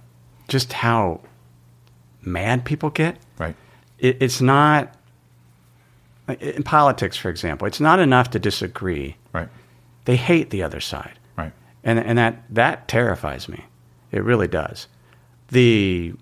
[0.49, 1.21] just how
[2.21, 3.17] mad people get.
[3.37, 3.55] Right.
[3.99, 4.93] It, it's not
[6.41, 7.67] in politics, for example.
[7.67, 9.15] It's not enough to disagree.
[9.31, 9.47] Right
[10.05, 11.19] they hate the other side.
[11.37, 11.53] Right.
[11.83, 13.65] And and that that terrifies me.
[14.11, 14.87] It really does.
[15.49, 16.13] The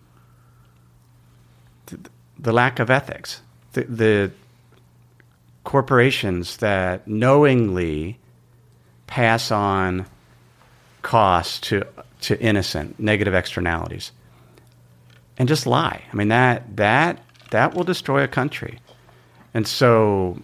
[2.39, 3.41] the lack of ethics.
[3.73, 4.31] The, the
[5.63, 8.17] corporations that knowingly
[9.07, 10.07] pass on
[11.01, 11.85] costs to
[12.21, 14.11] to innocent negative externalities
[15.37, 16.03] and just lie.
[16.11, 18.79] I mean that that that will destroy a country.
[19.53, 20.37] And so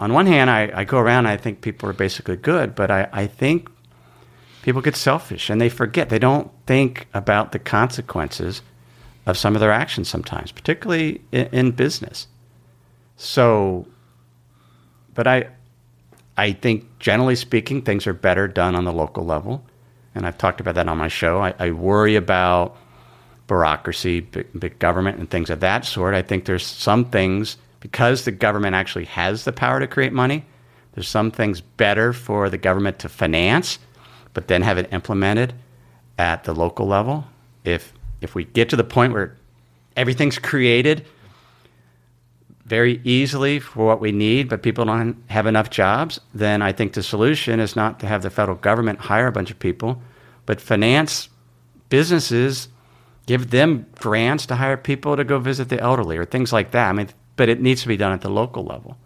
[0.00, 3.08] on one hand I, I go around I think people are basically good, but I,
[3.12, 3.68] I think
[4.62, 6.08] people get selfish and they forget.
[6.08, 8.62] They don't think about the consequences
[9.26, 12.26] of some of their actions sometimes, particularly in, in business.
[13.16, 13.86] So
[15.14, 15.48] but I
[16.36, 19.64] I think generally speaking things are better done on the local level
[20.14, 21.40] and I've talked about that on my show.
[21.40, 22.76] I, I worry about
[23.46, 26.14] bureaucracy, big, big, government, and things of that sort.
[26.14, 30.44] I think there's some things because the government actually has the power to create money.
[30.92, 33.78] There's some things better for the government to finance,
[34.34, 35.54] but then have it implemented
[36.18, 37.24] at the local level.
[37.64, 39.36] If if we get to the point where
[39.96, 41.06] everything's created
[42.64, 46.92] very easily for what we need, but people don't have enough jobs, then I think
[46.92, 50.02] the solution is not to have the federal government hire a bunch of people,
[50.44, 51.30] but finance
[51.88, 52.68] businesses,
[53.26, 56.90] give them grants to hire people to go visit the elderly or things like that.
[56.90, 58.98] I mean, but it needs to be done at the local level.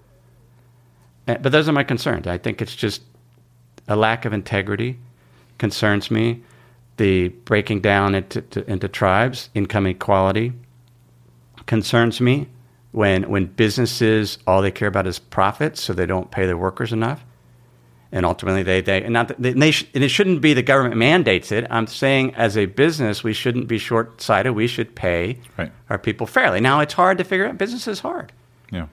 [1.29, 2.27] Eh, but those are my concerns.
[2.27, 3.03] I think it's just
[3.87, 4.99] a lack of integrity
[5.59, 6.43] concerns me.
[6.97, 10.53] The breaking down into, to, into tribes, income equality
[11.67, 12.49] concerns me
[12.93, 16.93] when when businesses all they care about is profits, so they don't pay their workers
[16.93, 17.25] enough,
[18.13, 20.97] and ultimately they they and not they, they sh- and it shouldn't be the government
[20.97, 21.67] mandates it.
[21.71, 24.53] I'm saying as a business we shouldn't be short sighted.
[24.53, 25.73] We should pay right.
[25.89, 26.61] our people fairly.
[26.61, 27.59] Now it's hard to figure out.
[27.59, 28.33] Business is hard.
[28.71, 28.87] Yeah.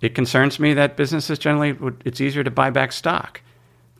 [0.00, 3.40] It concerns me that businesses generally it's easier to buy back stock,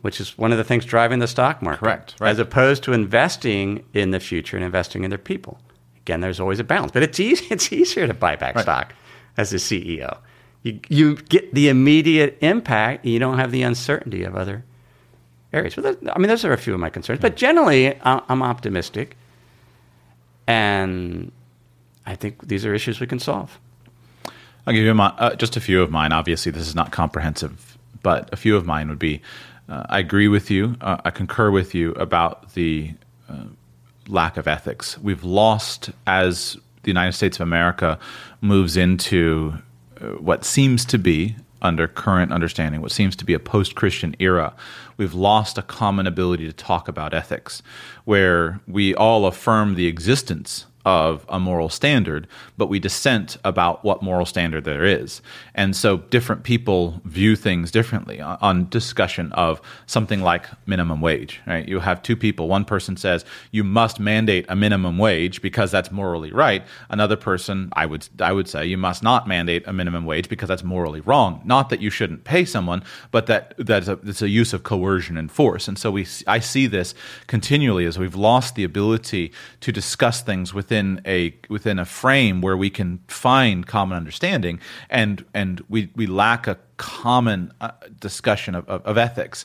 [0.02, 1.80] which is one of the things driving the stock market.
[1.80, 2.14] Correct.
[2.20, 2.30] Right.
[2.30, 5.58] As opposed to investing in the future and investing in their people.
[5.96, 8.62] Again, there's always a balance, but it's easy, it's easier to buy back right.
[8.62, 8.92] stock
[9.38, 10.18] as a CEO.
[10.62, 14.64] You, you get the immediate impact, you don't have the uncertainty of other
[15.52, 15.78] areas.
[15.78, 17.20] I mean, those are a few of my concerns.
[17.20, 19.16] But generally, I'm optimistic,
[20.46, 21.32] and
[22.06, 23.58] I think these are issues we can solve.
[24.66, 26.12] I'll give you my, uh, just a few of mine.
[26.12, 29.22] Obviously, this is not comprehensive, but a few of mine would be
[29.68, 30.76] uh, I agree with you.
[30.80, 32.94] Uh, I concur with you about the
[33.28, 33.44] uh,
[34.08, 34.98] lack of ethics.
[34.98, 37.98] We've lost as the United States of America
[38.40, 39.54] moves into
[40.18, 44.54] what seems to be under current understanding, what seems to be a post Christian era,
[44.96, 47.62] we've lost a common ability to talk about ethics,
[48.04, 54.02] where we all affirm the existence of a moral standard, but we dissent about what
[54.02, 55.20] moral standard there is.
[55.54, 61.68] And so different people view things differently on discussion of something like minimum wage, right?
[61.68, 62.48] You have two people.
[62.48, 66.64] One person says you must mandate a minimum wage because that's morally right.
[66.88, 70.48] Another person, I would I would say you must not mandate a minimum wage because
[70.48, 71.42] that's morally wrong.
[71.44, 75.18] Not that you shouldn't pay someone, but that that's a, it's a use of coercion
[75.18, 75.68] and force.
[75.68, 76.94] And so we I see this
[77.26, 82.40] continually as we've lost the ability to discuss things within within a within a frame
[82.40, 84.60] where we can find common understanding,
[84.90, 89.44] and and we we lack a common uh, discussion of, of, of, ethics,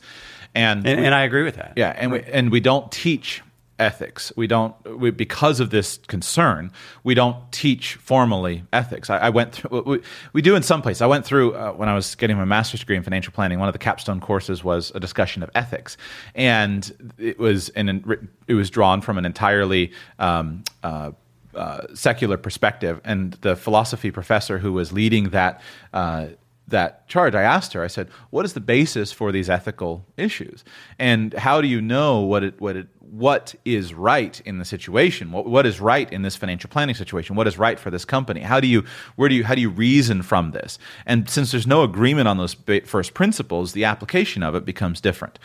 [0.53, 1.73] and and, we, and, I agree with that.
[1.75, 3.41] Yeah, and we and we don't teach
[3.79, 4.31] ethics.
[4.37, 6.71] We don't we, because of this concern.
[7.03, 9.09] We don't teach formally ethics.
[9.09, 9.81] I, I went through.
[9.81, 9.99] We,
[10.33, 11.01] we, do in some places.
[11.01, 13.59] I went through uh, when I was getting my master's degree in financial planning.
[13.59, 15.97] One of the capstone courses was a discussion of ethics,
[16.35, 21.11] and it was an it was drawn from an entirely um, uh,
[21.55, 23.01] uh, secular perspective.
[23.03, 25.61] And the philosophy professor who was leading that
[25.93, 26.27] uh,
[26.67, 27.83] that charge, I asked her.
[27.83, 30.63] I said, "What is the basis for these ethical issues?
[30.97, 35.31] And how do you know what it what it what is right in the situation?
[35.31, 37.35] What what is right in this financial planning situation?
[37.35, 38.41] What is right for this company?
[38.41, 38.85] How do you
[39.15, 40.79] where do you how do you reason from this?
[41.05, 45.39] And since there's no agreement on those first principles, the application of it becomes different."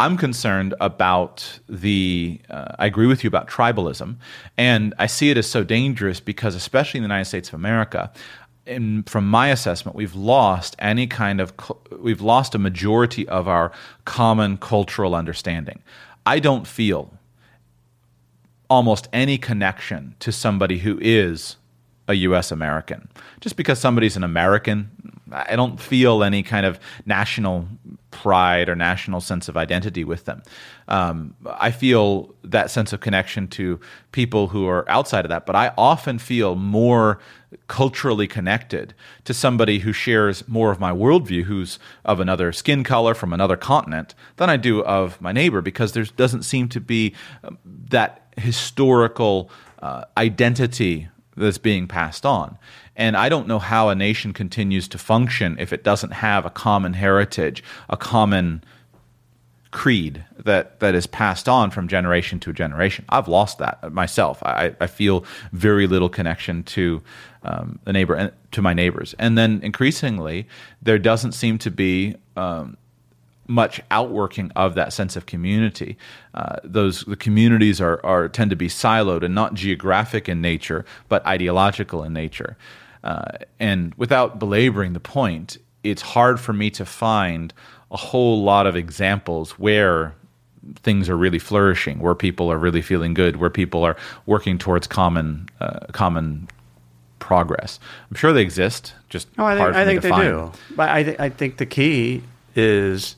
[0.00, 2.40] I'm concerned about the.
[2.48, 4.16] Uh, I agree with you about tribalism,
[4.56, 8.12] and I see it as so dangerous because, especially in the United States of America,
[8.64, 11.52] in, from my assessment, we've lost any kind of.
[11.98, 13.72] We've lost a majority of our
[14.04, 15.82] common cultural understanding.
[16.24, 17.12] I don't feel
[18.70, 21.56] almost any connection to somebody who is
[22.06, 22.52] a U.S.
[22.52, 23.08] American.
[23.40, 27.68] Just because somebody's an American, I don't feel any kind of national
[28.10, 30.42] pride or national sense of identity with them.
[30.88, 33.78] Um, I feel that sense of connection to
[34.12, 37.20] people who are outside of that, but I often feel more
[37.66, 43.14] culturally connected to somebody who shares more of my worldview, who's of another skin color
[43.14, 47.14] from another continent, than I do of my neighbor, because there doesn't seem to be
[47.44, 47.58] um,
[47.90, 49.50] that historical
[49.80, 52.58] uh, identity that's being passed on.
[52.98, 56.50] And I don't know how a nation continues to function if it doesn't have a
[56.50, 58.62] common heritage, a common
[59.70, 63.04] creed that that is passed on from generation to generation.
[63.08, 64.42] I've lost that myself.
[64.42, 67.02] I, I feel very little connection to
[67.44, 70.48] um, the neighbor to my neighbors, and then increasingly
[70.82, 72.16] there doesn't seem to be.
[72.36, 72.76] Um,
[73.50, 75.96] much outworking of that sense of community.
[76.34, 80.84] Uh, those the communities are, are tend to be siloed and not geographic in nature,
[81.08, 82.58] but ideological in nature.
[83.04, 87.52] Uh, and without belaboring the point, it's hard for me to find
[87.90, 90.14] a whole lot of examples where
[90.76, 93.96] things are really flourishing, where people are really feeling good, where people are
[94.26, 96.48] working towards common uh, common
[97.18, 97.80] progress.
[98.10, 98.94] I'm sure they exist.
[99.08, 100.22] Just no, I think, I think they find.
[100.22, 100.52] do.
[100.76, 102.22] But I, th- I think the key
[102.54, 103.16] is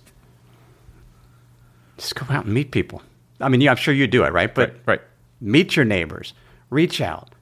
[1.98, 3.02] just go out and meet people.
[3.40, 4.54] I mean, yeah, I'm sure you do it, right?
[4.54, 5.00] But right, right.
[5.40, 6.34] meet your neighbors,
[6.70, 7.34] reach out,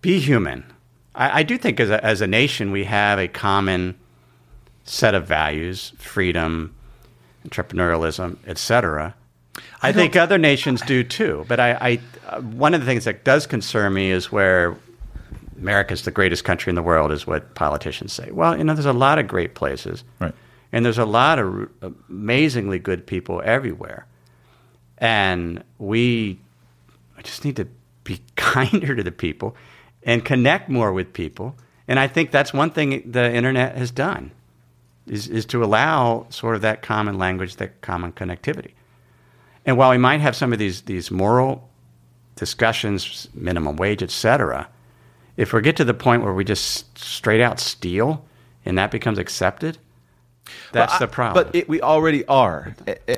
[0.00, 0.64] be human.
[1.14, 3.96] I, I do think as a, as a nation we have a common
[4.84, 6.74] set of values: freedom,
[7.46, 9.14] entrepreneurialism, etc.
[9.82, 11.44] I, I think other nations do too.
[11.48, 14.76] But I, I uh, one of the things that does concern me is where
[15.58, 18.30] America's the greatest country in the world is what politicians say.
[18.30, 20.34] Well, you know, there's a lot of great places, right.
[20.72, 21.70] and there's a lot of
[22.08, 24.06] amazingly good people everywhere,
[24.98, 26.40] and we
[27.22, 27.68] just need to
[28.02, 29.56] be kinder to the people
[30.04, 31.56] and connect more with people.
[31.88, 34.30] And I think that's one thing the internet has done
[35.06, 38.72] is, is to allow sort of that common language, that common connectivity.
[39.66, 41.68] And while we might have some of these, these moral
[42.36, 44.68] discussions, minimum wage, et cetera,
[45.36, 48.24] if we get to the point where we just straight out steal
[48.64, 49.78] and that becomes accepted,
[50.72, 51.44] that's the problem.
[51.44, 52.74] But it, we already are.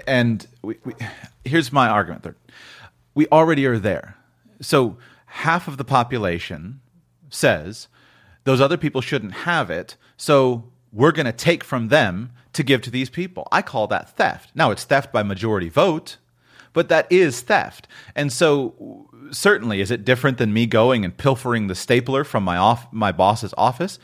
[0.07, 0.95] And we, we,
[1.45, 2.37] here's my argument there.
[3.16, 4.14] we already are there.
[4.61, 4.99] So
[5.37, 6.80] half of the population
[7.28, 7.89] says
[8.45, 9.97] those other people shouldn't have it.
[10.16, 13.47] So we're going to take from them to give to these people.
[13.53, 14.51] I call that theft.
[14.55, 16.16] Now, it's theft by majority vote,
[16.72, 17.87] but that is theft.
[18.14, 22.57] And so, certainly, is it different than me going and pilfering the stapler from my
[22.57, 23.99] off my boss's office?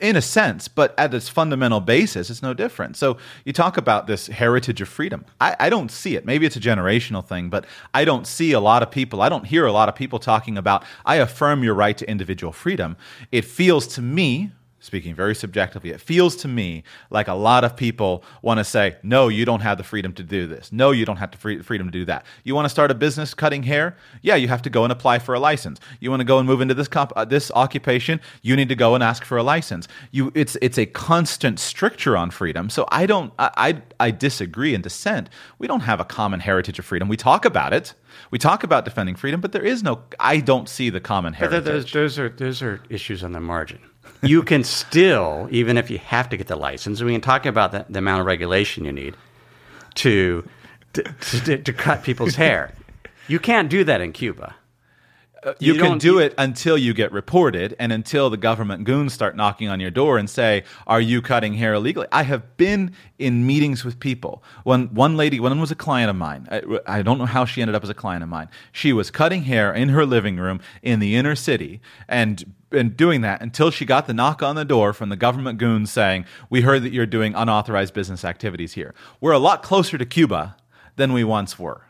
[0.00, 2.96] In a sense, but at its fundamental basis, it's no different.
[2.96, 5.24] So you talk about this heritage of freedom.
[5.40, 6.24] I, I, don't see it.
[6.24, 9.46] Maybe it's a generational thing, but I don't see a lot of people, I don't
[9.46, 12.96] hear a lot of people talking about, I affirm your right to individual freedom.
[13.32, 14.52] It feels to me,
[14.84, 18.96] speaking very subjectively, it feels to me like a lot of people want to say,
[19.02, 20.70] no, you don't have the freedom to do this.
[20.70, 22.26] No, you don't have the free- freedom to do that.
[22.44, 23.96] You want to start a business cutting hair?
[24.20, 25.80] Yeah, you have to go and apply for a license.
[26.00, 28.20] You want to go and move into this comp- uh, this occupation?
[28.42, 29.88] You need to go and ask for a license.
[30.12, 32.68] You, it's it's a constant stricture on freedom.
[32.68, 35.30] So I don't, I, I, I disagree and dissent.
[35.58, 37.08] We don't have a common heritage of freedom.
[37.08, 37.94] We talk about it.
[38.30, 40.02] We talk about defending freedom, but there is no.
[40.20, 41.64] I don't see the common heritage.
[41.64, 43.80] But those, those are those are issues on the margin
[44.26, 47.72] you can still, even if you have to get the license, we can talk about
[47.72, 49.16] the, the amount of regulation you need
[49.96, 50.48] to
[50.94, 52.72] to, to, to cut people's hair.
[53.26, 54.54] You can't do that in Cuba.
[55.44, 59.12] Uh, you, you can do it until you get reported and until the government goons
[59.12, 62.92] start knocking on your door and say, "Are you cutting hair illegally?" I have been
[63.18, 64.42] in meetings with people.
[64.62, 66.48] One one lady, one was a client of mine.
[66.50, 68.48] I, I don't know how she ended up as a client of mine.
[68.72, 73.20] She was cutting hair in her living room in the inner city and and doing
[73.20, 76.62] that until she got the knock on the door from the government goons saying, "We
[76.62, 80.56] heard that you're doing unauthorized business activities here." We're a lot closer to Cuba
[80.96, 81.82] than we once were.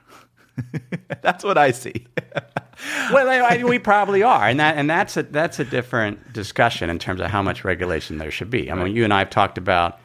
[1.23, 2.07] That's what I see.
[3.13, 6.99] well, I, we probably are, and that and that's a that's a different discussion in
[6.99, 8.71] terms of how much regulation there should be.
[8.71, 9.99] I mean, you and I have talked about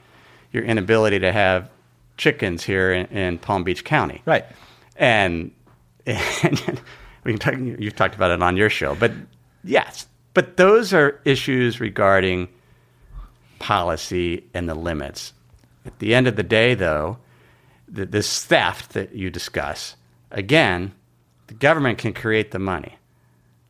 [0.52, 1.70] your inability to have
[2.18, 4.46] chickens here in, in Palm Beach County, right?
[4.96, 5.52] And,
[6.06, 6.82] and
[7.24, 9.12] we can talk, you've talked about it on your show, but
[9.64, 12.50] yes, but those are issues regarding
[13.58, 15.34] policy and the limits.
[15.86, 17.18] At the end of the day, though,
[17.88, 19.96] the, this theft that you discuss
[20.32, 20.94] again
[21.50, 23.00] the government can create the money,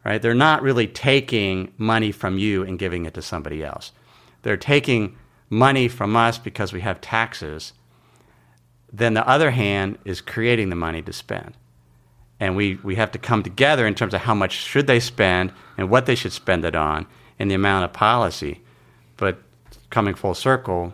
[0.04, 0.22] right?
[0.22, 3.94] They're not really taking money from you and giving it to somebody else.
[4.42, 5.16] They're taking
[5.50, 7.72] money from us because we have taxes.
[8.92, 11.54] Then the other hand is creating the money to spend.
[12.38, 15.54] And we, we have to come together in terms of how much should they spend
[15.78, 17.08] and what they should spend it on
[17.40, 18.62] and the amount of policy.
[19.16, 19.42] But
[19.90, 20.94] coming full circle,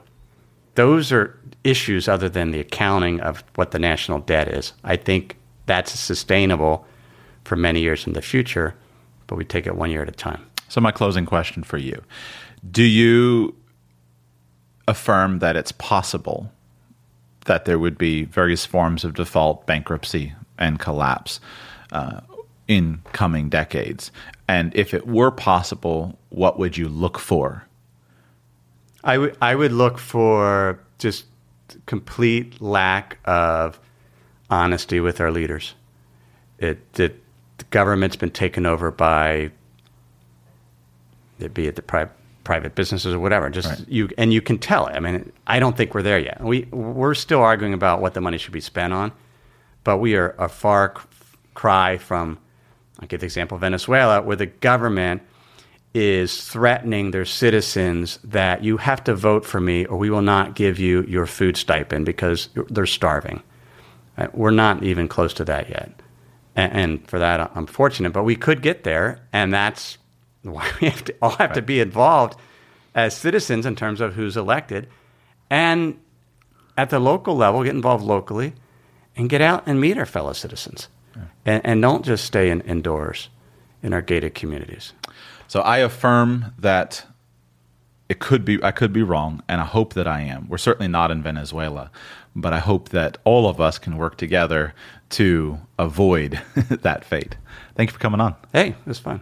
[0.75, 4.73] those are issues other than the accounting of what the national debt is.
[4.83, 6.85] I think that's sustainable
[7.43, 8.75] for many years in the future,
[9.27, 10.45] but we take it one year at a time.
[10.67, 12.01] So, my closing question for you
[12.69, 13.55] Do you
[14.87, 16.51] affirm that it's possible
[17.45, 21.39] that there would be various forms of default, bankruptcy, and collapse?
[21.91, 22.21] Uh,
[22.67, 24.11] in coming decades?
[24.47, 27.65] And if it were possible, what would you look for?
[29.03, 31.25] I would I would look for just
[31.85, 33.79] complete lack of
[34.49, 35.73] honesty with our leaders.
[36.59, 37.21] It, it
[37.57, 39.51] the government's been taken over by
[41.39, 42.09] it be it the pri-
[42.43, 43.49] private businesses or whatever.
[43.49, 43.85] Just Right.
[43.87, 44.95] you and you can tell it.
[44.95, 46.41] I mean, I don't think we're there yet.
[46.41, 49.11] We we're still arguing about what the money should be spent on,
[49.83, 51.03] but we are a far c-
[51.53, 52.37] cry from.
[52.99, 55.21] I'll give the example of Venezuela, where the government
[55.93, 60.55] is threatening their citizens that you have to vote for me or we will not
[60.55, 63.41] give you your food stipend because they're starving.
[64.33, 65.91] We're not even close to that yet.
[66.55, 69.19] And, and for that, I'm fortunate, but we could get there.
[69.33, 69.97] And that's
[70.43, 72.39] why we have to, all have to be involved
[72.93, 74.87] as citizens in terms of who's elected.
[75.49, 75.99] And
[76.77, 78.53] at the local level, get involved locally
[79.15, 80.87] and get out and meet our fellow citizens.
[81.45, 83.29] And, and don't just stay in, indoors
[83.81, 84.93] in our gated communities.
[85.47, 87.05] So I affirm that
[88.07, 90.47] it could be I could be wrong, and I hope that I am.
[90.47, 91.89] We're certainly not in Venezuela,
[92.35, 94.73] but I hope that all of us can work together
[95.11, 97.37] to avoid that fate.
[97.75, 98.35] Thank you for coming on.
[98.53, 99.21] Hey, it was fun.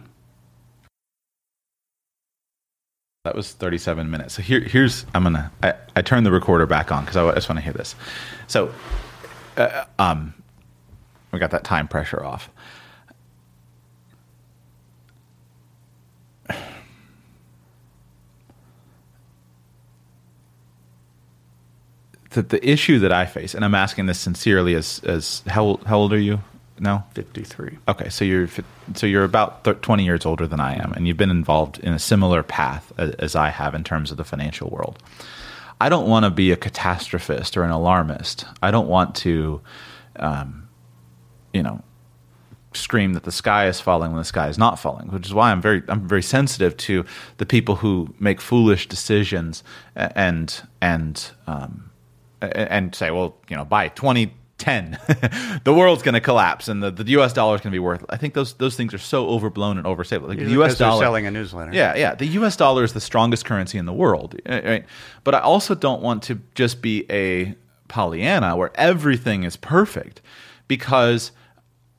[3.24, 4.34] That was 37 minutes.
[4.34, 7.48] So here, here's I'm gonna I, I turn the recorder back on because I, just
[7.48, 7.94] want to hear this.
[8.48, 8.72] So,
[9.56, 10.34] uh, um,
[11.32, 12.50] we got that time pressure off.
[22.34, 25.84] The, the issue that I face, and I'm asking this sincerely, as as how old-
[25.84, 26.40] how old are you
[26.80, 27.06] now?
[27.14, 27.78] 53.
[27.88, 28.48] Okay, so you're
[28.94, 31.92] so you're about thir- 20 years older than I am, and you've been involved in
[31.92, 34.98] a similar path as, as I have in terms of the financial world.
[35.80, 38.44] I don't want to be a catastrophist or an alarmist.
[38.62, 39.60] I don't want to,
[40.16, 40.68] um,
[41.52, 41.82] you know,
[42.72, 45.52] scream that the sky is falling when the sky is not falling, which is why
[45.52, 47.04] I'm very I'm very sensitive to
[47.36, 49.62] the people who make foolish decisions
[49.94, 51.90] and and um,
[52.54, 54.98] and say, well, you know, by 2010,
[55.64, 57.32] the world's going to collapse and the, the U.S.
[57.32, 58.04] dollar is going to be worth.
[58.08, 60.28] I think those those things are so overblown and overstated.
[60.28, 60.78] Like the U.S.
[60.78, 61.72] dollar selling a newsletter.
[61.72, 62.14] yeah, yeah.
[62.14, 62.56] The U.S.
[62.56, 64.84] dollar is the strongest currency in the world, uh, right?
[65.24, 67.54] But I also don't want to just be a
[67.88, 70.20] Pollyanna where everything is perfect,
[70.68, 71.32] because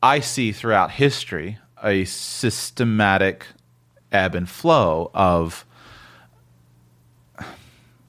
[0.02, 3.46] I see throughout history a systematic
[4.12, 5.66] ebb and flow of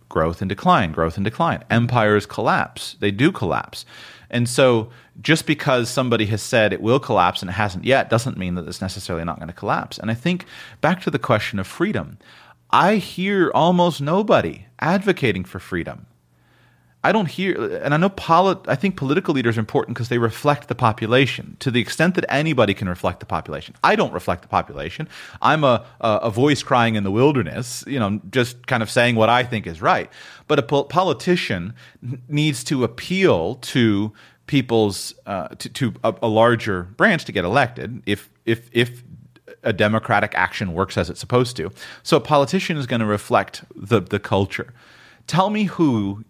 [0.08, 1.64] growth and decline, growth and decline.
[1.70, 2.96] Empires collapse.
[3.00, 3.84] They do collapse.
[4.30, 4.90] And so
[5.20, 8.66] just because somebody has said it will collapse and it hasn't yet doesn't mean that
[8.66, 9.98] it's necessarily not going to collapse.
[9.98, 10.46] And I think
[10.80, 12.18] back to the question of freedom,
[12.70, 16.06] I hear almost nobody advocating for freedom.
[17.06, 20.18] I don't hear, and I know polit, I think political leaders are important because they
[20.18, 23.76] reflect the population to the extent that anybody can reflect the population.
[23.84, 25.08] I don't reflect the population.
[25.40, 29.14] I'm a, a, a voice crying in the wilderness, you know, just kind of saying
[29.14, 30.10] what I think is right.
[30.48, 31.74] But a pol- politician
[32.28, 34.12] needs to appeal to
[34.48, 39.04] people's, uh, to, to a, a larger branch to get elected if, if, if
[39.62, 41.70] a democratic action works as it's supposed to.
[42.02, 44.74] So a politician is going to reflect the, the culture.
[45.28, 46.24] Tell me who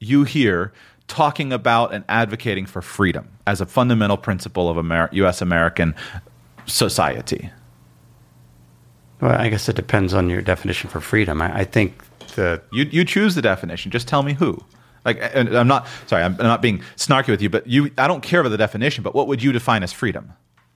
[0.00, 0.72] you hear
[1.06, 5.42] talking about and advocating for freedom as a fundamental principle of Amer- U.S.
[5.42, 5.94] American
[6.66, 7.50] society.
[9.20, 11.42] Well, I guess it depends on your definition for freedom.
[11.42, 12.02] I, I think
[12.34, 13.90] the You you choose the definition.
[13.90, 14.64] Just tell me who.
[15.04, 16.22] Like, and I'm not sorry.
[16.22, 17.90] I'm, I'm not being snarky with you, but you.
[17.98, 19.02] I don't care about the definition.
[19.02, 20.32] But what would you define as freedom,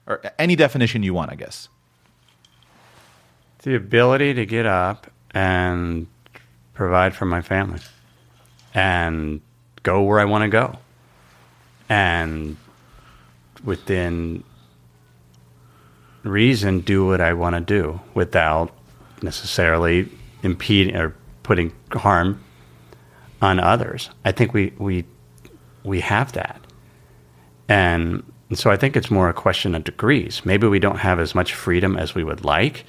[0.07, 1.31] or any definition you want?
[1.31, 1.69] I guess.
[3.63, 6.07] the ability to get up and
[6.73, 7.79] provide for my family
[8.75, 9.41] and
[9.81, 10.77] go where I want to go.
[11.89, 12.57] And
[13.63, 14.43] within
[16.23, 18.71] reason, do what I want to do without
[19.21, 20.09] necessarily
[20.43, 22.43] impeding or putting harm
[23.41, 24.09] on others.
[24.25, 25.05] I think we, we,
[25.83, 26.59] we have that.
[27.69, 28.23] And
[28.53, 30.41] so I think it's more a question of degrees.
[30.45, 32.85] Maybe we don't have as much freedom as we would like,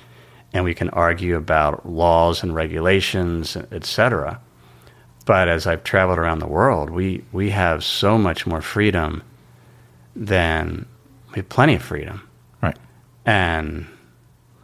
[0.52, 4.40] and we can argue about laws and regulations, et cetera.
[5.26, 9.22] But as I've traveled around the world, we, we have so much more freedom
[10.14, 10.86] than
[11.30, 12.26] we have plenty of freedom.
[12.62, 12.78] Right.
[13.26, 13.86] And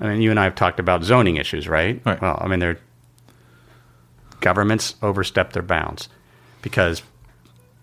[0.00, 2.00] I mean, you and I have talked about zoning issues, right?
[2.06, 2.22] Right.
[2.22, 2.78] Well, I mean, they're
[4.40, 6.08] governments overstep their bounds
[6.62, 7.02] because,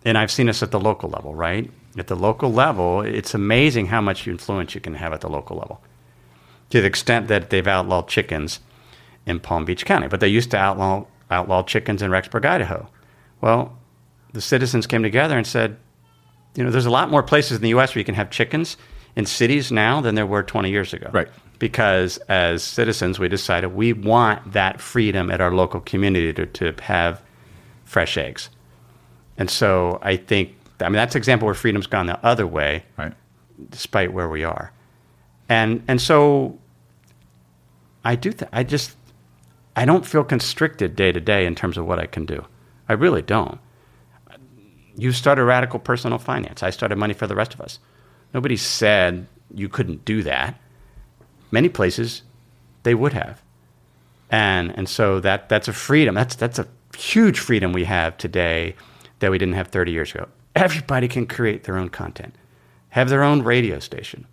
[0.04, 1.70] and I've seen this at the local level, right?
[1.98, 5.58] At the local level, it's amazing how much influence you can have at the local
[5.58, 5.82] level
[6.70, 8.60] to the extent that they've outlawed chickens
[9.26, 12.88] in Palm Beach County, but they used to outlaw outlaw chickens in Rexburg, Idaho.
[13.42, 13.78] Well,
[14.34, 15.78] the citizens came together and said,
[16.56, 17.94] you know, there's a lot more places in the U.S.
[17.94, 18.78] where you can have chickens.
[19.16, 21.10] in cities now than there were 20 years ago.
[21.12, 21.28] Right.
[21.58, 26.74] Because as citizens, we decided we want that freedom at our local community to, to
[26.84, 27.22] have
[27.86, 28.50] fresh eggs.
[29.38, 32.84] And so I think, I mean, that's an example where freedom's gone the other way,
[32.98, 33.14] Right.
[33.72, 34.72] despite where we are.
[35.50, 36.58] And, and so
[38.06, 38.96] I do, th- I just,
[39.80, 42.46] I don't feel constricted day to day in terms of what I can do.
[42.90, 43.62] I really don't.
[44.98, 46.64] You started radical personal finance.
[46.64, 47.80] I started money for the rest of us.
[48.34, 49.26] Nobody said
[49.56, 50.60] you couldn't do that.
[51.50, 52.24] Many places
[52.84, 53.42] they would have.
[54.30, 56.14] And and so that that's a freedom.
[56.14, 56.68] That's that's a
[56.98, 58.76] huge freedom we have today
[59.20, 60.28] that we didn't have 30 years ago.
[60.58, 62.36] Everybody can create their own content.
[62.90, 64.28] Have their own radio station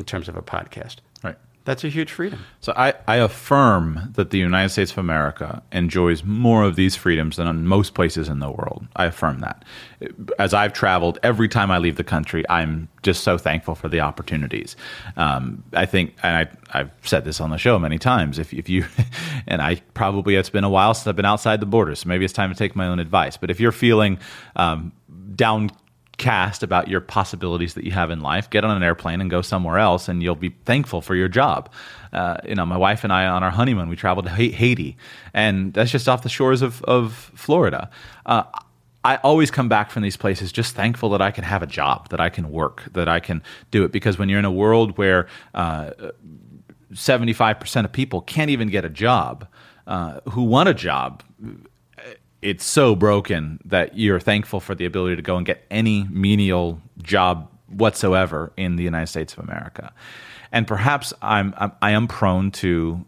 [0.00, 0.96] in terms of a podcast.
[1.64, 2.44] That's a huge freedom.
[2.60, 7.36] So I, I affirm that the United States of America enjoys more of these freedoms
[7.36, 8.86] than in most places in the world.
[8.96, 9.64] I affirm that.
[10.40, 14.00] As I've traveled, every time I leave the country, I'm just so thankful for the
[14.00, 14.74] opportunities.
[15.16, 18.40] Um, I think, and I, I've said this on the show many times.
[18.40, 18.84] If, if you,
[19.46, 22.24] and I probably it's been a while since I've been outside the borders, so maybe
[22.24, 23.36] it's time to take my own advice.
[23.36, 24.18] But if you're feeling
[24.56, 24.92] um,
[25.36, 25.70] down
[26.22, 29.42] cast about your possibilities that you have in life, get on an airplane and go
[29.42, 31.68] somewhere else, and you'll be thankful for your job.
[32.12, 34.96] Uh, you know, my wife and I on our honeymoon, we traveled to Haiti,
[35.34, 37.90] and that's just off the shores of of Florida.
[38.24, 38.44] Uh,
[39.04, 42.10] I always come back from these places just thankful that I can have a job,
[42.10, 43.42] that I can work, that I can
[43.72, 43.90] do it.
[43.90, 45.90] Because when you're in a world where uh,
[46.92, 49.48] 75% of people can't even get a job,
[49.88, 51.24] uh, who want a job,
[52.42, 56.80] it's so broken that you're thankful for the ability to go and get any menial
[57.02, 59.92] job whatsoever in the United States of America.
[60.50, 63.04] And perhaps I'm, I'm I am prone to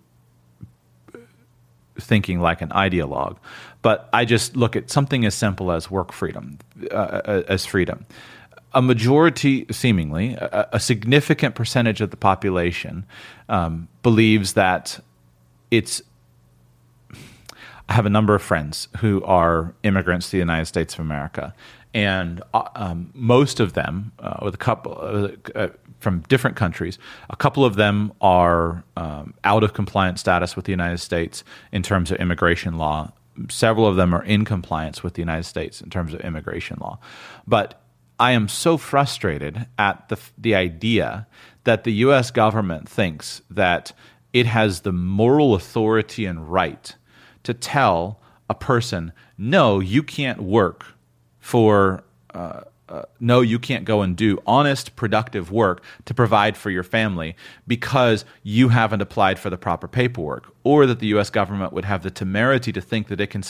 [1.99, 3.37] thinking like an ideologue,
[3.82, 6.59] but I just look at something as simple as work freedom,
[6.91, 8.07] uh, as freedom.
[8.72, 13.07] A majority, seemingly, a, a, significant percentage of the population
[13.49, 14.99] um, believes that
[15.70, 16.03] it's
[17.89, 21.55] I have a number of friends who are immigrants to the United States of America,
[21.93, 25.68] and uh, um, most of them, uh, with a couple uh, uh,
[26.01, 26.99] from different countries,
[27.30, 31.82] a couple of them are um, out of compliance status with the United States in
[31.82, 33.12] terms of immigration law.
[33.49, 36.99] Several of them are in compliance with the United States in terms of immigration law,
[37.47, 37.80] but
[38.18, 41.26] I am so frustrated at the the idea
[41.64, 42.30] that the U.S.
[42.30, 43.93] government thinks that
[44.32, 46.95] it has the moral authority and right
[47.45, 48.20] to tell
[48.51, 50.84] a person, no, you can't work
[51.40, 56.70] for, uh, uh, no, you can't go and do honest, productive work to provide for
[56.70, 57.34] your family
[57.66, 60.55] because you haven't applied for the proper paperwork.
[60.62, 63.42] Or that the US government would have the temerity to think that it can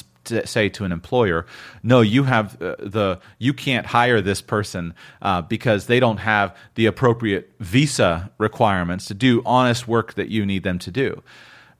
[0.44, 1.46] say to an employer,
[1.82, 6.56] no, you have uh, the, you can't hire this person uh, because they don't have
[6.76, 11.22] the appropriate visa requirements to do honest work that you need them to do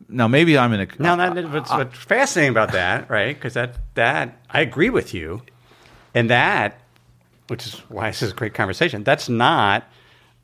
[0.09, 3.35] now maybe I'm in a now that what's, what's fascinating about that, right?
[3.35, 5.43] Because that that I agree with you,
[6.15, 6.81] and that,
[7.49, 9.05] which is why this is a great conversation.
[9.05, 9.89] That's not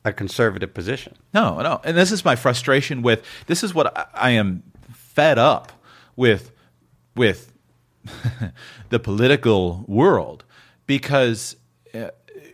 [0.03, 1.15] a conservative position.
[1.33, 5.37] No, no, and this is my frustration with this is what I, I am fed
[5.37, 5.71] up
[6.15, 6.51] with
[7.15, 7.51] with
[8.89, 10.43] the political world
[10.87, 11.55] because
[11.93, 12.09] uh,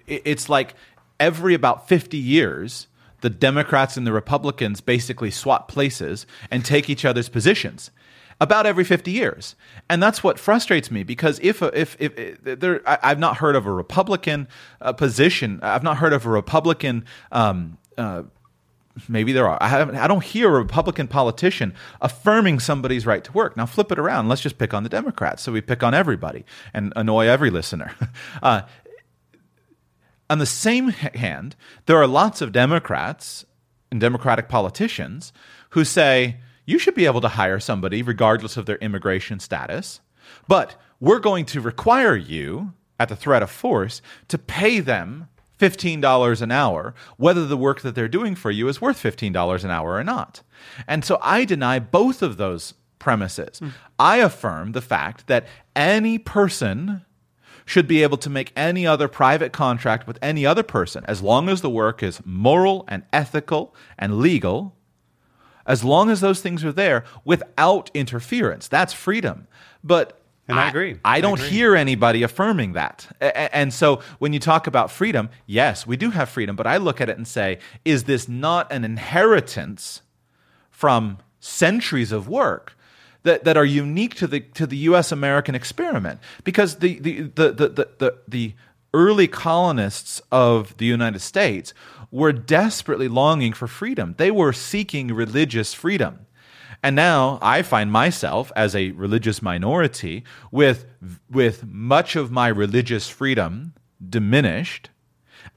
[0.05, 0.75] it's like
[1.19, 2.87] every about 50 years
[3.27, 7.91] the Democrats and the Republicans basically swap places and take each other's positions
[8.39, 9.55] about every 50 years.
[9.89, 13.57] And that's what frustrates me because if, if, if, if there, I, have not heard
[13.57, 14.47] of a Republican
[14.79, 17.03] uh, position, I've not heard of a Republican,
[17.33, 18.23] um, uh,
[19.09, 19.57] maybe there are.
[19.59, 23.57] I, haven't, I don't hear a Republican politician affirming somebody's right to work.
[23.57, 24.29] Now flip it around.
[24.29, 25.43] Let's just pick on the Democrats.
[25.43, 27.93] So we pick on everybody and annoy every listener.
[28.41, 28.61] Uh,
[30.29, 31.55] on the same hand,
[31.85, 33.45] there are lots of Democrats
[33.91, 35.31] and Democratic politicians
[35.71, 40.01] who say you should be able to hire somebody regardless of their immigration status,
[40.47, 46.41] but we're going to require you, at the threat of force, to pay them $15
[46.41, 49.93] an hour, whether the work that they're doing for you is worth $15 an hour
[49.95, 50.41] or not.
[50.87, 53.59] And so I deny both of those premises.
[53.59, 53.71] Mm.
[53.97, 57.05] I affirm the fact that any person
[57.67, 61.49] should be able to make any other private contract with any other person as long
[61.49, 64.73] as the work is moral and ethical and legal,
[65.65, 68.69] as long as those things are there without interference.
[68.69, 69.47] That's freedom.
[69.83, 70.97] But and I, I agree.
[71.03, 71.57] I don't I agree.
[71.57, 73.05] hear anybody affirming that.
[73.19, 77.01] And so when you talk about freedom, yes, we do have freedom, but I look
[77.01, 80.03] at it and say, is this not an inheritance
[80.69, 82.76] from centuries of work?
[83.27, 85.11] That, that are unique to the to the U.S.
[85.11, 88.53] American experiment because the the the the the, the,
[88.93, 91.73] early colonists of the United States
[92.09, 94.15] were desperately longing for freedom.
[94.17, 96.25] They were seeking religious freedom.
[96.81, 100.85] And now I find myself as a religious minority with,
[101.29, 103.73] with much of my religious freedom
[104.09, 104.89] diminished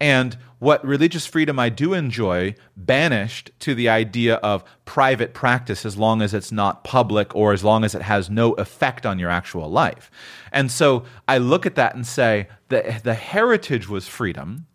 [0.01, 5.97] and what religious freedom I do enjoy banished to the idea of private practice as
[5.97, 9.31] long as it's not public or as long as it has no effect on your
[9.31, 10.11] actual life.
[10.53, 14.67] And so I look at that and say the, the heritage was freedom,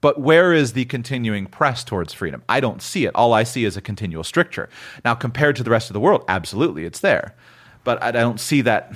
[0.00, 2.42] but where is the continuing press towards freedom?
[2.48, 3.14] I don't see it.
[3.14, 4.68] All I see is a continual stricture.
[5.04, 7.34] Now, compared to the rest of the world, absolutely, it's there.
[7.84, 8.94] But I don't see that,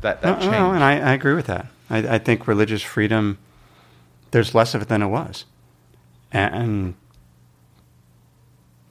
[0.00, 0.52] that, that no, change.
[0.52, 1.66] No, and I, I agree with that.
[1.88, 3.38] I, I think religious freedom
[4.32, 5.44] there's less of it than it was.
[6.36, 6.94] And,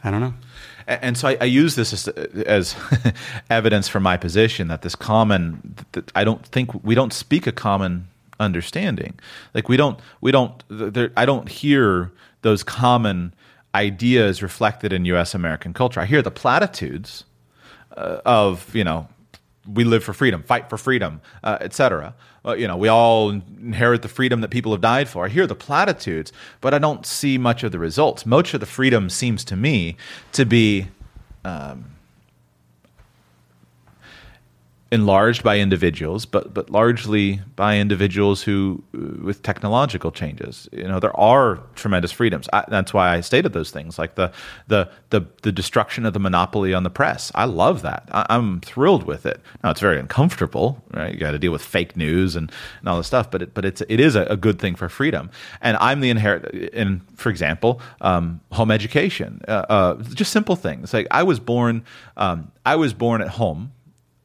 [0.04, 0.34] I don't know.
[0.88, 2.76] And so I, I use this as, as
[3.50, 7.52] evidence for my position that this common, that I don't think we don't speak a
[7.52, 8.08] common
[8.40, 9.14] understanding.
[9.54, 13.34] Like we don't, we don't, there, I don't hear those common
[13.74, 15.34] ideas reflected in U.S.
[15.34, 16.00] American culture.
[16.00, 17.26] I hear the platitudes
[17.98, 19.08] uh, of you know
[19.68, 22.14] we live for freedom, fight for freedom, uh, etc.
[22.46, 25.26] Uh, you know, we all inherit the freedom that people have died for.
[25.26, 28.26] I hear the platitudes, but I don't see much of the results.
[28.26, 29.98] Much of the freedom seems to me
[30.34, 30.88] to be
[31.44, 31.95] um,
[34.96, 41.00] enlarged by individuals, but but largely by individuals who, uh, with technological changes, you know,
[41.00, 42.48] there are tremendous freedoms.
[42.52, 44.32] I, that's why I stated those things, like the
[44.68, 47.32] the the the destruction of the monopoly on the press.
[47.36, 48.10] I love that.
[48.12, 49.42] I, am thrilled with it.
[49.64, 51.14] Now it's very uncomfortable, right?
[51.14, 53.66] You got to deal with fake news and, and all this stuff, but it, but
[53.66, 55.30] it's it is a, a good thing for freedom.
[55.62, 60.94] And I'm the inherit in, for example, um, home education, uh, uh, just simple things.
[60.94, 61.84] Like I was born,
[62.16, 63.74] um, I was born at home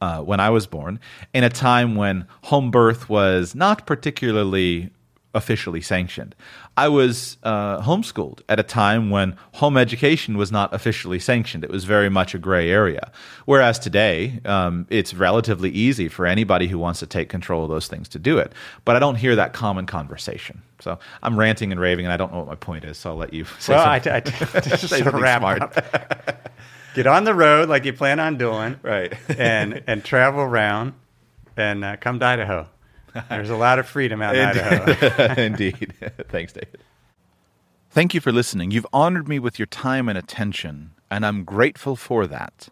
[0.01, 0.99] uh, when I was born,
[1.33, 4.89] in a time when home birth was not particularly
[5.33, 6.35] officially sanctioned.
[6.77, 11.63] I was uh, homeschooled at a time when home education was not officially sanctioned.
[11.63, 13.11] It was very much a gray area.
[13.45, 17.87] Whereas today, um, it's relatively easy for anybody who wants to take control of those
[17.87, 18.51] things to do it.
[18.83, 20.61] But I don't hear that common conversation.
[20.79, 22.97] So I'm ranting and raving, and I don't know what my point is.
[22.97, 24.11] So I'll let you say well, something.
[24.11, 25.77] I, I, I just say something smart.
[26.93, 29.13] get on the road like you plan on doing, right?
[29.29, 30.93] and and travel around
[31.57, 32.67] and uh, come to Idaho.
[33.29, 35.33] There's a lot of freedom out in Idaho.
[35.41, 35.93] Indeed.
[36.29, 36.79] Thanks, David.
[37.89, 38.71] Thank you for listening.
[38.71, 42.69] You've honored me with your time and attention, and I'm grateful for that.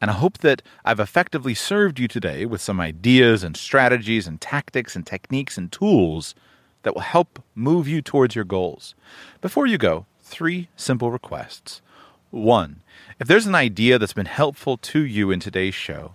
[0.00, 4.40] And I hope that I've effectively served you today with some ideas and strategies and
[4.40, 6.34] tactics and techniques and tools
[6.82, 8.94] that will help move you towards your goals.
[9.40, 11.82] Before you go, three simple requests.
[12.30, 12.82] One,
[13.18, 16.14] if there's an idea that's been helpful to you in today's show,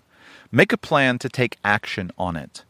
[0.51, 2.63] make a plan to take action on it.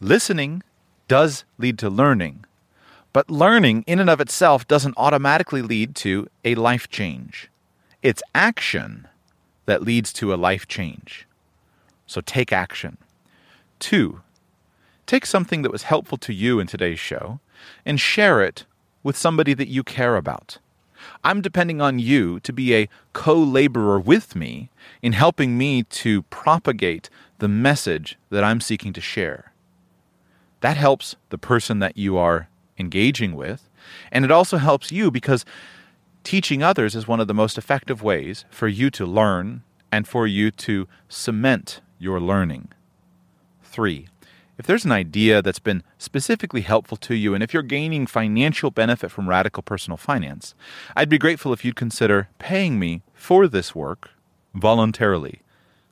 [0.00, 0.62] Listening
[1.06, 2.44] does lead to learning,
[3.12, 7.50] but learning in and of itself doesn't automatically lead to a life change.
[8.02, 9.08] It's action
[9.66, 11.26] that leads to a life change.
[12.06, 12.96] So take action.
[13.78, 14.22] Two,
[15.06, 17.40] take something that was helpful to you in today's show
[17.84, 18.64] and share it
[19.02, 20.58] with somebody that you care about.
[21.24, 24.70] I'm depending on you to be a co laborer with me
[25.02, 29.52] in helping me to propagate the message that I'm seeking to share.
[30.60, 32.48] That helps the person that you are
[32.78, 33.68] engaging with,
[34.10, 35.44] and it also helps you because
[36.24, 40.26] teaching others is one of the most effective ways for you to learn and for
[40.26, 42.68] you to cement your learning.
[43.62, 44.08] Three,
[44.58, 48.70] if there's an idea that's been specifically helpful to you, and if you're gaining financial
[48.70, 50.54] benefit from radical personal finance,
[50.96, 54.10] I'd be grateful if you'd consider paying me for this work
[54.54, 55.42] voluntarily.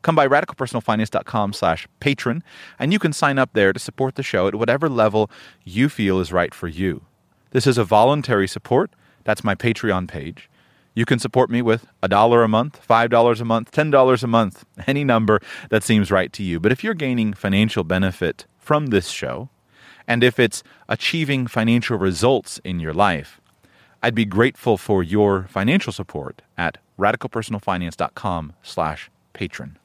[0.00, 2.42] Come by radicalpersonalfinance.com slash patron,
[2.78, 5.30] and you can sign up there to support the show at whatever level
[5.64, 7.02] you feel is right for you.
[7.50, 8.90] This is a voluntary support.
[9.24, 10.50] That's my Patreon page.
[10.94, 14.64] You can support me with a dollar a month, $5 a month, $10 a month,
[14.86, 15.40] any number
[15.70, 16.60] that seems right to you.
[16.60, 19.50] But if you're gaining financial benefit from this show,
[20.08, 23.40] and if it's achieving financial results in your life,
[24.02, 29.78] I'd be grateful for your financial support at radicalpersonalfinance.com slash patron.